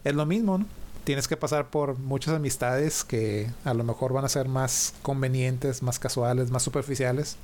es 0.04 0.14
lo 0.14 0.26
mismo, 0.26 0.58
¿no? 0.58 0.66
tienes 1.06 1.28
que 1.28 1.36
pasar 1.36 1.70
por 1.70 1.96
muchas 2.00 2.34
amistades 2.34 3.04
que 3.04 3.48
a 3.64 3.74
lo 3.74 3.84
mejor 3.84 4.12
van 4.12 4.24
a 4.24 4.28
ser 4.28 4.48
más 4.48 4.92
convenientes, 5.02 5.80
más 5.80 6.00
casuales, 6.00 6.50
más 6.50 6.64
superficiales, 6.64 7.36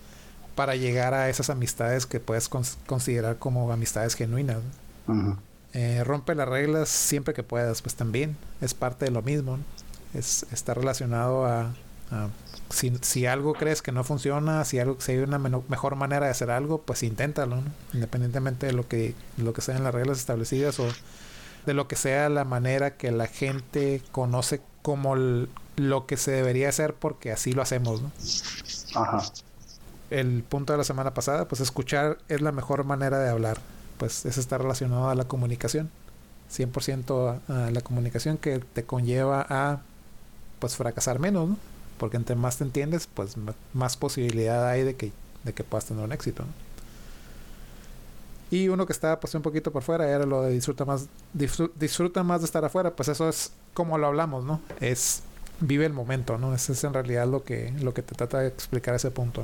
para 0.56 0.74
llegar 0.74 1.14
a 1.14 1.28
esas 1.28 1.48
amistades 1.48 2.04
que 2.04 2.18
puedes 2.18 2.48
considerar 2.48 3.38
como 3.38 3.72
amistades 3.72 4.16
genuinas. 4.16 4.58
Eh, 5.74 6.02
rompe 6.04 6.34
las 6.34 6.48
reglas 6.48 6.88
siempre 6.88 7.34
que 7.34 7.44
puedas, 7.44 7.82
pues 7.82 7.94
también 7.94 8.36
es 8.60 8.74
parte 8.74 9.04
de 9.04 9.12
lo 9.12 9.22
mismo. 9.22 9.60
Es, 10.12 10.44
está 10.50 10.74
relacionado 10.74 11.46
a, 11.46 11.72
si, 12.70 13.26
algo 13.26 13.54
crees 13.54 13.82
que 13.82 13.92
no 13.92 14.04
funciona, 14.04 14.64
si, 14.64 14.78
algo, 14.78 14.96
si 15.00 15.12
hay 15.12 15.18
una 15.18 15.38
mejor 15.38 15.96
manera 15.96 16.26
de 16.26 16.32
hacer 16.32 16.50
algo, 16.50 16.82
pues 16.82 17.02
inténtalo, 17.02 17.62
independientemente 17.92 18.66
de 18.66 18.72
lo 18.72 18.88
que, 18.88 19.14
lo 19.36 19.52
que 19.52 19.60
sean 19.60 19.84
las 19.84 19.94
reglas 19.94 20.18
establecidas 20.18 20.78
o 20.80 20.88
de 21.66 21.74
lo 21.74 21.86
que 21.88 21.96
sea 21.96 22.28
la 22.28 22.44
manera 22.44 22.96
que 22.96 23.12
la 23.12 23.26
gente 23.26 24.02
conoce 24.10 24.60
como 24.82 25.14
lo 25.76 26.06
que 26.06 26.16
se 26.16 26.32
debería 26.32 26.68
hacer 26.68 26.94
porque 26.94 27.32
así 27.32 27.52
lo 27.52 27.62
hacemos, 27.62 28.02
¿no? 28.02 28.10
Ajá. 28.94 29.22
El 30.10 30.42
punto 30.42 30.72
de 30.72 30.78
la 30.78 30.84
semana 30.84 31.14
pasada, 31.14 31.48
pues 31.48 31.60
escuchar 31.60 32.18
es 32.28 32.42
la 32.42 32.52
mejor 32.52 32.84
manera 32.84 33.18
de 33.18 33.30
hablar. 33.30 33.58
Pues 33.96 34.26
eso 34.26 34.40
está 34.40 34.58
relacionado 34.58 35.08
a 35.08 35.14
la 35.14 35.24
comunicación. 35.24 35.90
100% 36.52 37.40
a, 37.48 37.70
la 37.70 37.80
comunicación 37.80 38.36
que 38.36 38.58
te 38.58 38.84
conlleva 38.84 39.46
a 39.48 39.80
pues 40.58 40.76
fracasar 40.76 41.18
menos, 41.18 41.48
¿no? 41.48 41.56
Porque 41.98 42.16
entre 42.16 42.36
más 42.36 42.58
te 42.58 42.64
entiendes, 42.64 43.08
pues 43.12 43.36
más 43.74 43.96
posibilidad 43.96 44.68
hay 44.68 44.82
de 44.82 44.96
que, 44.96 45.12
de 45.44 45.52
que 45.52 45.64
puedas 45.64 45.86
tener 45.86 46.04
un 46.04 46.12
éxito, 46.12 46.44
¿no? 46.44 46.72
Y 48.52 48.68
uno 48.68 48.84
que 48.84 48.92
estaba 48.92 49.18
pues 49.18 49.34
un 49.34 49.40
poquito 49.40 49.72
por 49.72 49.82
fuera 49.82 50.06
era 50.06 50.26
lo 50.26 50.42
de 50.42 50.50
disfruta 50.50 50.84
más, 50.84 51.06
disfruta, 51.32 52.22
más 52.22 52.42
de 52.42 52.44
estar 52.44 52.62
afuera, 52.62 52.94
pues 52.94 53.08
eso 53.08 53.26
es 53.26 53.50
como 53.72 53.96
lo 53.96 54.08
hablamos, 54.08 54.44
¿no? 54.44 54.60
Es 54.78 55.22
vive 55.60 55.86
el 55.86 55.94
momento, 55.94 56.36
¿no? 56.36 56.54
Ese 56.54 56.72
es 56.72 56.84
en 56.84 56.92
realidad 56.92 57.26
lo 57.26 57.44
que, 57.44 57.72
lo 57.80 57.94
que 57.94 58.02
te 58.02 58.14
trata 58.14 58.40
de 58.40 58.48
explicar 58.48 58.94
ese 58.94 59.10
punto. 59.10 59.42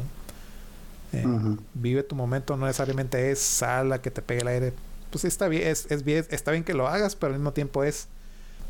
Eh, 1.15 1.25
vive 1.73 2.03
tu 2.03 2.17
momento, 2.17 2.55
no 2.59 2.67
necesariamente 2.67 3.31
es 3.31 3.39
sala 3.39 4.03
que 4.03 4.11
te 4.11 4.21
pegue 4.21 4.43
el 4.43 4.49
aire. 4.49 4.73
Pues 5.11 5.25
está 5.25 5.49
bien, 5.49 5.67
es, 5.67 5.91
es 5.91 6.05
bien, 6.05 6.27
está 6.29 6.51
bien 6.51 6.63
que 6.63 6.75
lo 6.75 6.87
hagas, 6.87 7.17
pero 7.17 7.33
al 7.33 7.39
mismo 7.39 7.55
tiempo 7.55 7.85
es 7.85 8.09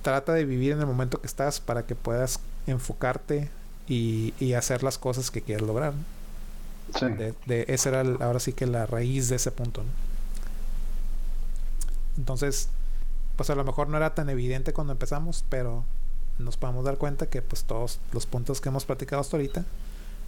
trata 0.03 0.33
de 0.35 0.45
vivir 0.45 0.71
en 0.71 0.79
el 0.79 0.87
momento 0.87 1.21
que 1.21 1.27
estás 1.27 1.59
para 1.59 1.85
que 1.85 1.97
puedas 1.97 2.39
enfocarte 2.69 3.51
y, 3.89 4.35
y 4.39 4.53
hacer 4.53 4.83
las 4.83 4.99
cosas 4.99 5.31
que 5.31 5.43
quieres 5.43 5.67
lograr. 5.67 5.95
Sí. 6.99 7.07
De, 7.47 7.65
esa 7.69 7.89
era 7.91 8.01
ahora 8.25 8.41
sí 8.41 8.53
que 8.53 8.67
la 8.67 8.87
raíz 8.87 9.29
de 9.29 9.37
ese 9.37 9.51
punto. 9.51 9.83
¿no? 9.83 9.91
Entonces, 12.17 12.69
pues 13.37 13.51
a 13.51 13.55
lo 13.55 13.65
mejor 13.65 13.89
no 13.89 13.97
era 13.97 14.15
tan 14.15 14.29
evidente 14.29 14.73
cuando 14.73 14.93
empezamos, 14.93 15.45
pero 15.49 15.85
nos 16.39 16.57
podemos 16.57 16.85
dar 16.85 16.99
cuenta 16.99 17.27
que 17.27 17.43
pues 17.43 17.65
todos 17.65 18.01
los 18.13 18.27
puntos 18.27 18.61
que 18.61 18.69
hemos 18.69 18.85
platicado 18.85 19.21
hasta 19.21 19.37
ahorita 19.37 19.65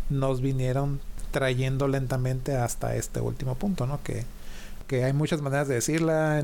nos 0.09 0.41
vinieron 0.41 1.01
trayendo 1.31 1.89
lentamente 1.89 2.57
hasta 2.57 2.97
este 2.97 3.21
último 3.21 3.55
punto, 3.55 3.87
¿no? 3.87 4.03
Que, 4.03 4.25
que 4.87 5.05
hay 5.05 5.13
muchas 5.13 5.41
maneras 5.41 5.69
de 5.69 5.75
decirla, 5.75 6.43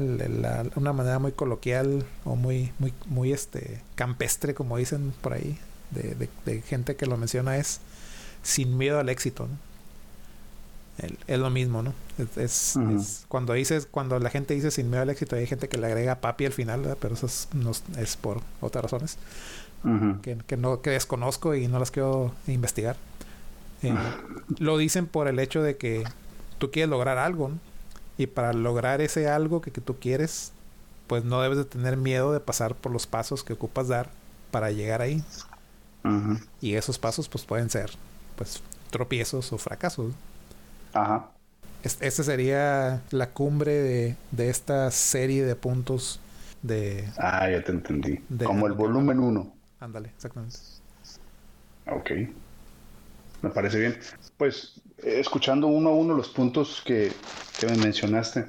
una 0.77 0.93
manera 0.93 1.19
muy 1.19 1.33
coloquial 1.33 2.05
o 2.25 2.37
muy, 2.37 2.73
muy, 2.79 2.93
muy 3.07 3.33
este 3.33 3.83
campestre, 3.97 4.55
como 4.55 4.77
dicen 4.77 5.13
por 5.21 5.33
ahí, 5.33 5.59
de, 5.91 6.29
de 6.45 6.63
gente 6.63 6.97
que 6.97 7.07
lo 7.07 7.17
menciona 7.17 7.57
es 7.57 7.81
sin 8.43 8.77
miedo 8.77 8.99
al 8.99 9.09
éxito, 9.09 9.47
¿no? 9.47 9.67
es 11.27 11.39
lo 11.39 11.51
mismo, 11.51 11.83
¿no? 11.83 11.93
Es, 12.37 12.79
cuando 13.29 13.53
dices, 13.53 13.87
cuando 13.91 14.19
la 14.19 14.31
gente 14.31 14.55
dice 14.55 14.71
sin 14.71 14.89
miedo 14.89 15.03
al 15.03 15.11
éxito, 15.11 15.37
hay 15.37 15.47
gente 15.47 15.69
que 15.69 15.77
le 15.77 15.87
agrega 15.87 16.21
papi 16.21 16.47
al 16.47 16.53
final, 16.53 16.97
pero 17.01 17.15
eso 17.15 17.27
es, 17.27 17.49
no, 17.53 17.73
es 17.99 18.17
por 18.17 18.41
otras 18.61 18.85
razones 18.85 19.19
que, 20.23 20.57
no 20.57 20.81
que 20.81 20.91
desconozco 20.91 21.55
y 21.55 21.69
no 21.69 21.79
las 21.79 21.91
quiero 21.91 22.33
investigar. 22.47 22.97
Eh, 23.83 23.95
lo 24.59 24.79
dicen 24.79 25.07
por 25.07 25.29
el 25.29 25.39
hecho 25.39 25.63
de 25.63 25.77
que 25.77 26.05
tú 26.59 26.71
quieres 26.71 26.89
lograr 26.89 27.19
algo, 27.19 27.51
¿no? 27.51 27.59
Y 28.19 28.27
para 28.27 28.55
lograr 28.55 29.03
ese 29.03 29.29
algo 29.29 29.61
que, 29.61 29.71
que 29.71 29.83
tú 29.83 29.99
quieres, 29.99 30.53
pues 31.07 31.25
no 31.25 31.43
debes 31.43 31.59
de 31.59 31.67
tener 31.67 31.99
miedo 31.99 32.33
de 32.33 32.41
pasar 32.41 32.75
por 32.75 32.91
los 32.91 33.07
pasos 33.07 33.45
que 33.45 33.53
ocupas 33.53 33.89
dar 33.89 34.09
para 34.51 34.71
llegar 34.71 35.03
ahí. 35.03 35.23
Y 36.61 36.75
esos 36.75 36.99
pasos 36.99 37.29
pues 37.29 37.45
pueden 37.45 37.71
ser 37.71 37.91
pues 38.37 38.63
tropiezos 38.91 39.53
o 39.53 39.59
fracasos. 39.59 40.13
Ajá. 40.93 41.31
Esta 41.83 42.23
sería 42.25 43.03
la 43.11 43.31
cumbre 43.31 43.73
de, 43.73 44.17
de, 44.33 44.51
esta 44.51 44.91
serie 44.91 45.45
de 45.45 45.55
puntos 45.55 46.19
de... 46.63 47.09
Ah, 47.17 47.49
ya 47.49 47.63
te 47.63 47.71
entendí. 47.71 48.19
Como 48.45 48.67
el 48.67 48.73
volumen 48.73 49.21
1. 49.21 49.53
Ándale, 49.81 50.09
exactamente. 50.09 50.57
Ok. 51.87 52.11
Me 53.43 53.51
parece 53.51 53.79
bien. 53.79 53.99
Pues 54.37 54.81
escuchando 55.03 55.67
uno 55.69 55.91
a 55.91 55.95
uno 55.95 56.15
los 56.15 56.29
puntos 56.31 56.83
que, 56.85 57.13
que 57.61 57.67
me 57.67 57.77
mencionaste, 57.77 58.47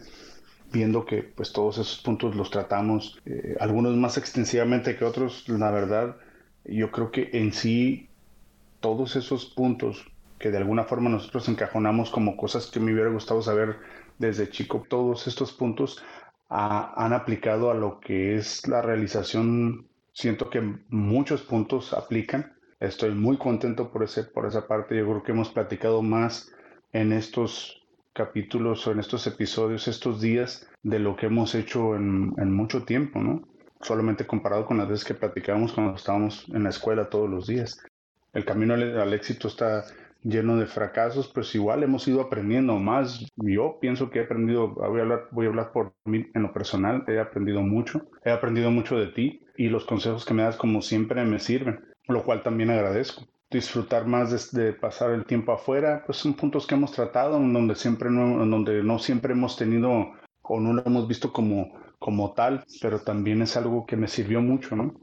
viendo 0.71 1.05
que 1.05 1.21
pues 1.23 1.51
todos 1.51 1.77
esos 1.77 1.99
puntos 1.99 2.35
los 2.35 2.49
tratamos, 2.49 3.19
eh, 3.25 3.55
algunos 3.59 3.95
más 3.95 4.17
extensivamente 4.17 4.95
que 4.95 5.05
otros, 5.05 5.47
la 5.47 5.71
verdad, 5.71 6.15
yo 6.67 6.91
creo 6.91 7.12
que 7.12 7.30
en 7.34 7.53
sí 7.53 8.10
todos 8.80 9.15
esos 9.15 9.45
puntos 9.45 10.06
que 10.39 10.51
de 10.51 10.58
alguna 10.58 10.84
forma 10.84 11.10
nosotros 11.10 11.49
encajonamos 11.49 12.12
como 12.12 12.38
cosas 12.38 12.67
que 12.67 12.80
me 12.80 12.93
hubiera 12.93 13.10
gustado 13.10 13.41
saber 13.41 13.77
desde 14.19 14.49
chico, 14.49 14.86
todos 14.88 15.27
estos 15.27 15.51
puntos 15.53 16.03
han 16.49 17.13
aplicado 17.13 17.71
a 17.71 17.73
lo 17.73 17.99
que 17.99 18.38
es 18.38 18.67
la 18.67 18.82
realización. 18.82 19.88
Siento 20.13 20.49
que 20.49 20.62
muchos 20.89 21.41
puntos 21.41 21.93
aplican. 21.93 22.53
Estoy 22.80 23.12
muy 23.12 23.38
contento 23.38 23.91
por, 23.91 24.03
ese, 24.03 24.23
por 24.23 24.45
esa 24.45 24.67
parte. 24.67 24.95
Yo 24.95 25.06
creo 25.06 25.23
que 25.23 25.32
hemos 25.34 25.49
platicado 25.49 26.01
más 26.01 26.51
en 26.93 27.12
estos 27.12 27.86
capítulos 28.13 28.88
o 28.88 28.91
en 28.91 28.99
estos 28.99 29.27
episodios, 29.27 29.88
estos 29.88 30.21
días, 30.21 30.67
de 30.84 30.99
lo 30.99 31.15
que 31.15 31.25
hemos 31.25 31.53
hecho 31.53 31.95
en, 31.95 32.34
en 32.38 32.51
mucho 32.53 32.84
tiempo, 32.84 33.19
¿no? 33.19 33.41
Solamente 33.81 34.25
comparado 34.25 34.65
con 34.65 34.77
las 34.77 34.87
veces 34.87 35.05
que 35.05 35.13
platicábamos 35.13 35.73
cuando 35.73 35.95
estábamos 35.95 36.47
en 36.49 36.63
la 36.63 36.69
escuela 36.69 37.09
todos 37.09 37.29
los 37.29 37.47
días. 37.47 37.81
El 38.33 38.45
camino 38.45 38.73
al, 38.73 39.13
éxito 39.13 39.47
está 39.47 39.85
lleno 40.23 40.57
de 40.57 40.65
fracasos, 40.65 41.27
pues 41.27 41.53
igual 41.55 41.83
hemos 41.83 42.07
ido 42.07 42.21
aprendiendo 42.21 42.75
más. 42.77 43.25
Yo 43.37 43.77
pienso 43.79 44.09
que 44.09 44.19
he 44.19 44.23
aprendido, 44.23 44.69
voy 44.69 44.99
a 44.99 45.03
hablar, 45.03 45.27
voy 45.31 45.45
a 45.45 45.49
hablar 45.49 45.71
por 45.71 45.93
mí 46.05 46.25
en 46.33 46.43
lo 46.43 46.53
personal, 46.53 47.03
he 47.07 47.19
aprendido 47.19 47.61
mucho, 47.61 48.09
he 48.25 48.31
aprendido 48.31 48.71
mucho 48.71 48.97
de 48.97 49.07
ti 49.07 49.41
y 49.57 49.69
los 49.69 49.85
consejos 49.85 50.25
que 50.25 50.33
me 50.33 50.43
das 50.43 50.55
como 50.55 50.81
siempre 50.81 51.23
me 51.25 51.39
sirven, 51.39 51.79
lo 52.07 52.23
cual 52.23 52.43
también 52.43 52.69
agradezco. 52.69 53.25
Disfrutar 53.49 54.05
más 54.05 54.51
de, 54.51 54.73
pasar 54.73 55.11
el 55.11 55.25
tiempo 55.25 55.53
afuera, 55.53 56.03
pues 56.05 56.17
son 56.17 56.33
puntos 56.33 56.67
que 56.67 56.75
hemos 56.75 56.91
tratado, 56.91 57.37
en 57.37 57.53
donde 57.53 57.75
siempre 57.75 58.09
no, 58.09 58.45
donde 58.45 58.83
no 58.83 58.99
siempre 58.99 59.33
hemos 59.33 59.55
tenido 59.55 60.11
o 60.41 60.59
no 60.59 60.73
lo 60.73 60.83
hemos 60.85 61.07
visto 61.07 61.31
como, 61.31 61.73
como 61.99 62.33
tal, 62.33 62.63
pero 62.81 62.99
también 63.01 63.41
es 63.41 63.57
algo 63.57 63.86
que 63.86 63.97
me 63.97 64.07
sirvió 64.07 64.41
mucho, 64.41 64.75
¿no? 64.75 64.93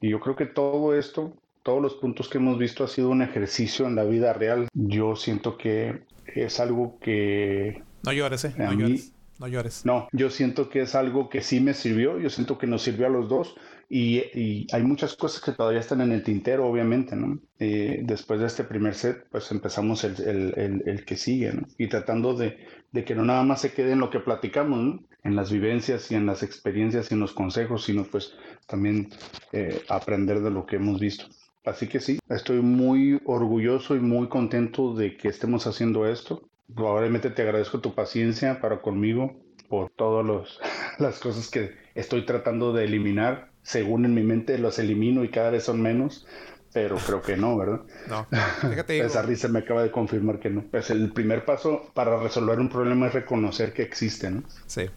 Y 0.00 0.10
yo 0.10 0.20
creo 0.20 0.36
que 0.36 0.46
todo 0.46 0.96
esto 0.96 1.36
todos 1.62 1.80
los 1.80 1.94
puntos 1.94 2.28
que 2.28 2.38
hemos 2.38 2.58
visto 2.58 2.84
ha 2.84 2.88
sido 2.88 3.10
un 3.10 3.22
ejercicio 3.22 3.86
en 3.86 3.94
la 3.94 4.04
vida 4.04 4.32
real. 4.32 4.68
Yo 4.74 5.16
siento 5.16 5.56
que 5.56 6.02
es 6.26 6.60
algo 6.60 6.98
que... 7.00 7.82
No 8.04 8.12
llores, 8.12 8.44
¿eh? 8.44 8.54
No 8.58 8.72
llores. 8.72 9.12
No 9.38 9.48
llores. 9.48 9.86
No, 9.86 10.08
yo 10.12 10.30
siento 10.30 10.68
que 10.68 10.82
es 10.82 10.94
algo 10.94 11.28
que 11.28 11.40
sí 11.40 11.60
me 11.60 11.74
sirvió. 11.74 12.18
Yo 12.18 12.30
siento 12.30 12.58
que 12.58 12.66
nos 12.66 12.82
sirvió 12.82 13.06
a 13.06 13.10
los 13.10 13.28
dos. 13.28 13.54
Y, 13.88 14.66
hay 14.72 14.82
muchas 14.82 15.14
cosas 15.14 15.42
que 15.42 15.52
todavía 15.52 15.80
están 15.80 16.00
en 16.00 16.12
el 16.12 16.22
tintero, 16.22 16.66
obviamente, 16.66 17.14
¿no? 17.14 17.38
Eh, 17.58 18.00
después 18.04 18.40
de 18.40 18.46
este 18.46 18.64
primer 18.64 18.94
set, 18.94 19.26
pues 19.30 19.50
empezamos 19.50 20.02
el, 20.04 21.04
que 21.06 21.16
sigue, 21.16 21.52
¿no? 21.52 21.66
Y 21.76 21.88
tratando 21.88 22.34
de, 22.34 22.56
de, 22.92 23.04
que 23.04 23.14
no 23.14 23.24
nada 23.24 23.42
más 23.42 23.60
se 23.60 23.72
quede 23.72 23.92
en 23.92 24.00
lo 24.00 24.10
que 24.10 24.20
platicamos. 24.20 25.00
En 25.24 25.36
las 25.36 25.52
vivencias 25.52 26.10
y 26.10 26.16
en 26.16 26.26
las 26.26 26.42
experiencias 26.42 27.10
y 27.10 27.14
en 27.14 27.20
los 27.20 27.32
consejos, 27.32 27.84
sino 27.84 28.02
pues 28.02 28.34
también 28.66 29.10
eh, 29.52 29.82
aprender 29.88 30.40
de 30.40 30.50
lo 30.50 30.66
que 30.66 30.76
hemos 30.76 30.98
visto. 30.98 31.26
Así 31.64 31.86
que 31.86 32.00
sí, 32.00 32.18
estoy 32.28 32.60
muy 32.60 33.20
orgulloso 33.24 33.94
y 33.94 34.00
muy 34.00 34.28
contento 34.28 34.94
de 34.94 35.16
que 35.16 35.28
estemos 35.28 35.68
haciendo 35.68 36.08
esto. 36.08 36.48
Probablemente 36.74 37.30
te 37.30 37.42
agradezco 37.42 37.80
tu 37.80 37.94
paciencia 37.94 38.60
para 38.60 38.82
conmigo 38.82 39.36
por 39.68 39.90
todas 39.90 40.58
las 40.98 41.20
cosas 41.20 41.48
que 41.48 41.70
estoy 41.94 42.26
tratando 42.26 42.72
de 42.72 42.84
eliminar. 42.84 43.52
Según 43.62 44.04
en 44.04 44.14
mi 44.14 44.24
mente 44.24 44.58
los 44.58 44.80
elimino 44.80 45.22
y 45.22 45.28
cada 45.28 45.50
vez 45.50 45.62
son 45.62 45.80
menos, 45.80 46.26
pero 46.72 46.96
creo 46.96 47.22
que 47.22 47.36
no, 47.36 47.56
¿verdad? 47.56 47.80
No, 48.08 48.26
fíjate. 48.68 48.98
Esa 49.00 49.22
risa 49.22 49.48
me 49.48 49.60
acaba 49.60 49.82
de 49.82 49.90
confirmar 49.90 50.38
que 50.38 50.50
no. 50.50 50.62
Pues 50.62 50.90
el 50.90 51.12
primer 51.12 51.44
paso 51.44 51.90
para 51.94 52.18
resolver 52.18 52.58
un 52.58 52.68
problema 52.68 53.08
es 53.08 53.14
reconocer 53.14 53.72
que 53.72 53.82
existe, 53.82 54.30
¿no? 54.30 54.42
Sí. 54.66 54.88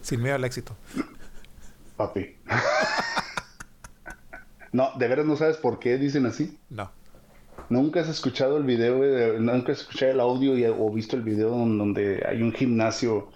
Sin 0.00 0.22
miedo 0.22 0.36
al 0.36 0.44
éxito. 0.44 0.76
Papi. 1.96 2.36
No, 4.72 4.92
¿de 4.96 5.08
veras 5.08 5.26
no 5.26 5.34
sabes 5.36 5.56
por 5.56 5.80
qué 5.80 5.98
dicen 5.98 6.26
así? 6.26 6.56
No. 6.68 6.92
¿Nunca 7.70 8.00
has 8.00 8.08
escuchado 8.08 8.56
el 8.56 8.62
video, 8.64 9.38
nunca 9.40 9.72
has 9.72 9.80
escuchado 9.80 10.12
el 10.12 10.20
audio 10.20 10.56
y, 10.56 10.64
o 10.64 10.90
visto 10.90 11.16
el 11.16 11.22
video 11.22 11.50
donde 11.50 12.24
hay 12.24 12.40
un 12.40 12.52
gimnasio, 12.52 13.30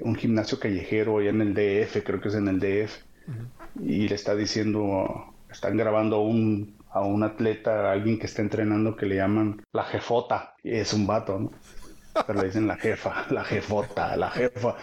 un 0.00 0.14
gimnasio 0.16 0.58
callejero 0.58 1.18
allá 1.18 1.30
en 1.30 1.40
el 1.40 1.54
DF, 1.54 2.04
creo 2.04 2.20
que 2.20 2.28
es 2.28 2.34
en 2.34 2.48
el 2.48 2.58
DF, 2.58 2.96
y 3.80 4.08
le 4.08 4.14
está 4.14 4.34
diciendo, 4.34 5.31
están 5.52 5.76
grabando 5.76 6.20
un, 6.20 6.76
a 6.90 7.00
un 7.00 7.22
atleta, 7.22 7.88
a 7.88 7.92
alguien 7.92 8.18
que 8.18 8.26
está 8.26 8.42
entrenando 8.42 8.96
que 8.96 9.06
le 9.06 9.16
llaman 9.16 9.62
la 9.72 9.84
jefota, 9.84 10.54
y 10.62 10.74
es 10.74 10.92
un 10.92 11.06
vato, 11.06 11.38
¿no? 11.38 11.50
pero 12.26 12.40
le 12.40 12.46
dicen 12.46 12.66
la 12.66 12.76
jefa, 12.76 13.26
la 13.30 13.44
jefota, 13.44 14.16
la 14.16 14.30
jefa, 14.30 14.76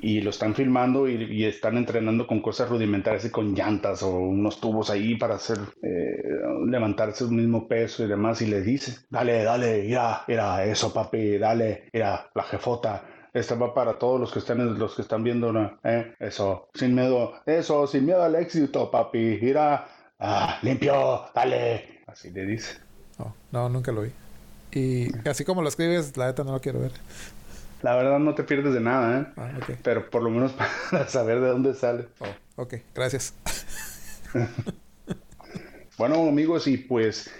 y 0.00 0.20
lo 0.20 0.30
están 0.30 0.54
filmando 0.54 1.08
y, 1.08 1.44
están 1.44 1.76
entrenando 1.76 2.26
con 2.26 2.40
cosas 2.40 2.68
rudimentarias 2.68 3.24
y 3.26 3.30
con 3.30 3.54
llantas 3.54 4.02
o 4.02 4.18
unos 4.18 4.60
tubos 4.60 4.90
ahí 4.90 5.16
para 5.16 5.34
hacer, 5.34 5.58
eh, 5.82 6.22
levantarse 6.66 7.24
el 7.24 7.30
mismo 7.30 7.68
peso 7.68 8.04
y 8.04 8.08
demás, 8.08 8.40
y 8.42 8.46
le 8.46 8.62
dice, 8.62 9.04
dale, 9.10 9.42
dale, 9.44 9.88
ya, 9.88 10.24
mira, 10.26 10.64
eso 10.64 10.92
papi, 10.92 11.38
dale, 11.38 11.88
mira, 11.92 12.30
la 12.34 12.42
jefota, 12.44 13.04
esta 13.32 13.54
va 13.54 13.72
para 13.74 13.98
todos 13.98 14.18
los 14.18 14.32
que 14.32 14.40
están 14.40 14.76
los 14.76 14.96
que 14.96 15.02
están 15.02 15.22
viendo 15.22 15.52
¿eh? 15.84 16.14
eso 16.18 16.68
sin 16.74 16.96
miedo 16.96 17.34
eso 17.46 17.86
sin 17.86 18.04
miedo 18.04 18.24
al 18.24 18.34
éxito 18.34 18.90
papi. 18.90 19.38
Mira 19.40 19.86
ah, 20.20 20.58
limpio 20.62 21.24
dale 21.34 22.02
así 22.06 22.30
le 22.30 22.46
dice 22.46 22.78
oh, 23.18 23.32
no 23.52 23.68
nunca 23.68 23.92
lo 23.92 24.02
vi 24.02 24.12
y 24.72 25.08
así 25.28 25.44
como 25.44 25.62
lo 25.62 25.68
escribes, 25.68 26.16
la 26.16 26.26
neta 26.26 26.44
no 26.44 26.52
lo 26.52 26.60
quiero 26.60 26.80
ver. 26.80 26.92
La 27.82 27.96
verdad 27.96 28.18
no 28.18 28.34
te 28.34 28.44
pierdes 28.44 28.74
de 28.74 28.80
nada, 28.80 29.20
¿eh? 29.20 29.26
Ah, 29.36 29.50
Pero 29.82 30.10
por 30.10 30.22
lo 30.22 30.30
menos 30.30 30.52
para 30.90 31.08
saber 31.08 31.40
de 31.40 31.48
dónde 31.48 31.74
sale. 31.74 32.08
Oh, 32.20 32.62
ok, 32.62 32.74
gracias. 32.94 33.34
bueno, 35.98 36.28
amigos, 36.28 36.66
y 36.66 36.76
pues 36.76 37.30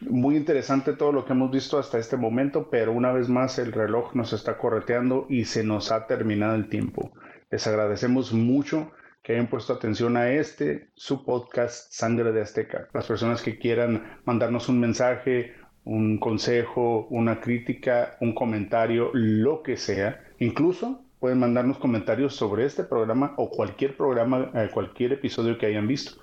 muy 0.00 0.36
interesante 0.36 0.94
todo 0.94 1.12
lo 1.12 1.24
que 1.24 1.32
hemos 1.32 1.50
visto 1.50 1.78
hasta 1.78 1.98
este 1.98 2.16
momento, 2.16 2.68
pero 2.70 2.92
una 2.92 3.12
vez 3.12 3.28
más 3.28 3.58
el 3.58 3.72
reloj 3.72 4.14
nos 4.14 4.32
está 4.32 4.56
correteando 4.56 5.26
y 5.28 5.44
se 5.44 5.62
nos 5.62 5.92
ha 5.92 6.06
terminado 6.06 6.54
el 6.54 6.68
tiempo. 6.68 7.12
Les 7.50 7.66
agradecemos 7.66 8.32
mucho 8.32 8.90
que 9.22 9.32
hayan 9.32 9.48
puesto 9.48 9.72
atención 9.72 10.16
a 10.16 10.30
este, 10.30 10.88
su 10.94 11.24
podcast 11.24 11.92
Sangre 11.92 12.32
de 12.32 12.42
Azteca. 12.42 12.88
Las 12.92 13.06
personas 13.06 13.42
que 13.42 13.58
quieran 13.58 14.20
mandarnos 14.24 14.68
un 14.68 14.80
mensaje 14.80 15.54
un 15.84 16.18
consejo, 16.18 17.06
una 17.10 17.40
crítica, 17.40 18.16
un 18.20 18.34
comentario, 18.34 19.10
lo 19.12 19.62
que 19.62 19.76
sea. 19.76 20.22
Incluso 20.38 21.02
pueden 21.18 21.38
mandarnos 21.38 21.78
comentarios 21.78 22.34
sobre 22.34 22.64
este 22.64 22.84
programa 22.84 23.34
o 23.36 23.50
cualquier 23.50 23.96
programa, 23.96 24.50
eh, 24.54 24.70
cualquier 24.72 25.12
episodio 25.12 25.58
que 25.58 25.66
hayan 25.66 25.86
visto. 25.86 26.20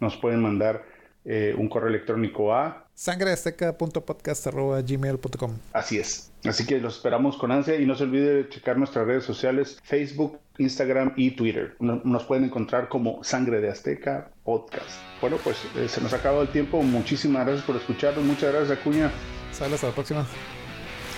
Nos 0.00 0.16
pueden 0.16 0.40
mandar 0.40 0.84
eh, 1.24 1.54
un 1.56 1.68
correo 1.68 1.88
electrónico 1.88 2.54
a 2.54 2.81
sangreazteca.podcast.gmail.com 2.94 5.52
Así 5.72 5.98
es. 5.98 6.32
Así 6.44 6.66
que 6.66 6.80
los 6.80 6.96
esperamos 6.96 7.36
con 7.36 7.52
ansia 7.52 7.76
y 7.76 7.86
no 7.86 7.94
se 7.94 8.04
olvide 8.04 8.34
de 8.34 8.48
checar 8.48 8.76
nuestras 8.76 9.06
redes 9.06 9.24
sociales, 9.24 9.78
Facebook, 9.84 10.38
Instagram 10.58 11.12
y 11.16 11.32
Twitter. 11.32 11.76
Nos 11.78 12.24
pueden 12.24 12.44
encontrar 12.44 12.88
como 12.88 13.22
Sangre 13.22 13.60
de 13.60 13.70
Azteca 13.70 14.30
Podcast. 14.44 14.90
Bueno, 15.20 15.38
pues 15.42 15.58
eh, 15.76 15.88
se 15.88 16.00
nos 16.00 16.12
ha 16.12 16.16
acabado 16.16 16.42
el 16.42 16.48
tiempo. 16.48 16.82
Muchísimas 16.82 17.46
gracias 17.46 17.64
por 17.64 17.76
escucharnos. 17.76 18.24
Muchas 18.24 18.52
gracias, 18.52 18.78
Acuña. 18.78 19.12
Hasta 19.50 19.68
la 19.68 19.94
próxima. 19.94 20.26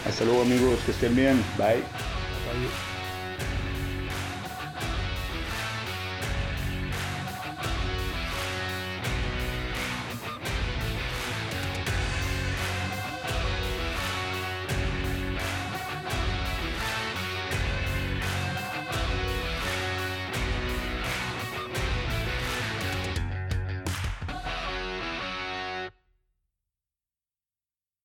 Hasta 0.06 0.24
luego, 0.24 0.42
amigos. 0.42 0.78
Que 0.84 0.92
estén 0.92 1.16
bien. 1.16 1.42
Bye. 1.56 1.76
Bye. 1.76 2.93